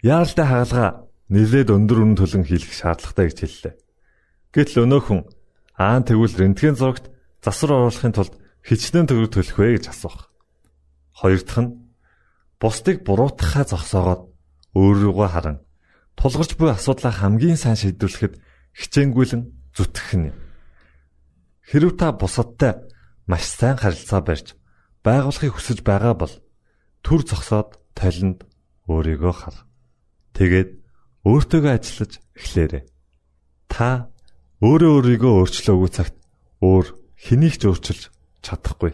яаралтай 0.04 0.48
хаалга 0.48 1.05
нэлээд 1.30 1.70
өндөр 1.74 2.00
үнэ 2.06 2.16
төлөн 2.22 2.44
хийх 2.46 2.70
шаардлагатай 2.70 3.26
гэж 3.30 3.38
хэллээ. 3.42 3.74
Гэтэл 4.54 4.84
өнөө 4.86 5.02
хүн 5.02 5.22
аа 5.78 6.00
тэгвэл 6.06 6.38
рентген 6.38 6.78
зурагт 6.78 7.10
засвар 7.42 7.90
оруулахын 7.90 8.14
тулд 8.14 8.34
хичнээн 8.62 9.10
төгрөг 9.10 9.32
төлөх 9.34 9.58
вэ 9.58 9.68
гэж 9.82 9.86
асуух. 9.90 10.30
Хоёр 11.18 11.42
дахь 11.42 11.62
нь 11.66 11.76
бусдыг 12.62 13.04
буруутгахаа 13.04 13.66
зогсоогоод 13.66 14.22
өөрийгөө 14.78 15.30
харан 15.30 15.58
тулгарч 16.16 16.56
буй 16.56 16.72
асуудлаа 16.72 17.12
хамгийн 17.12 17.60
сайн 17.60 17.76
шийдвэрлэхэд 17.76 18.40
хичээнгүйлэн 18.76 19.44
зүтгэх 19.76 20.12
нь. 20.16 20.36
Хэрв 21.68 21.98
та 22.00 22.12
бусадтай 22.16 22.80
маш 23.28 23.44
сайн 23.44 23.76
харилцаа 23.78 24.22
барьж 24.24 24.56
байгуулахыг 25.04 25.54
хүсэж 25.56 25.84
байгаа 25.84 26.14
бол 26.16 26.34
төр 27.04 27.22
зогсоод 27.28 27.80
талинд 27.94 28.48
өөрийгөө 28.88 29.34
хар. 29.34 29.58
Тэгээд 30.34 30.85
өөртөөгөө 31.26 31.74
ажиллаж 31.74 32.14
эхлээрэй. 32.38 32.84
Та 33.70 34.14
өөрөө 34.62 34.92
өөрийгөө 34.96 35.34
өөрчлөөгүй 35.42 35.92
цагт 35.92 36.16
өөр 36.62 36.86
хэнийг 37.18 37.56
ч 37.60 37.64
өөрчилж 37.66 38.04
чадахгүй. 38.46 38.94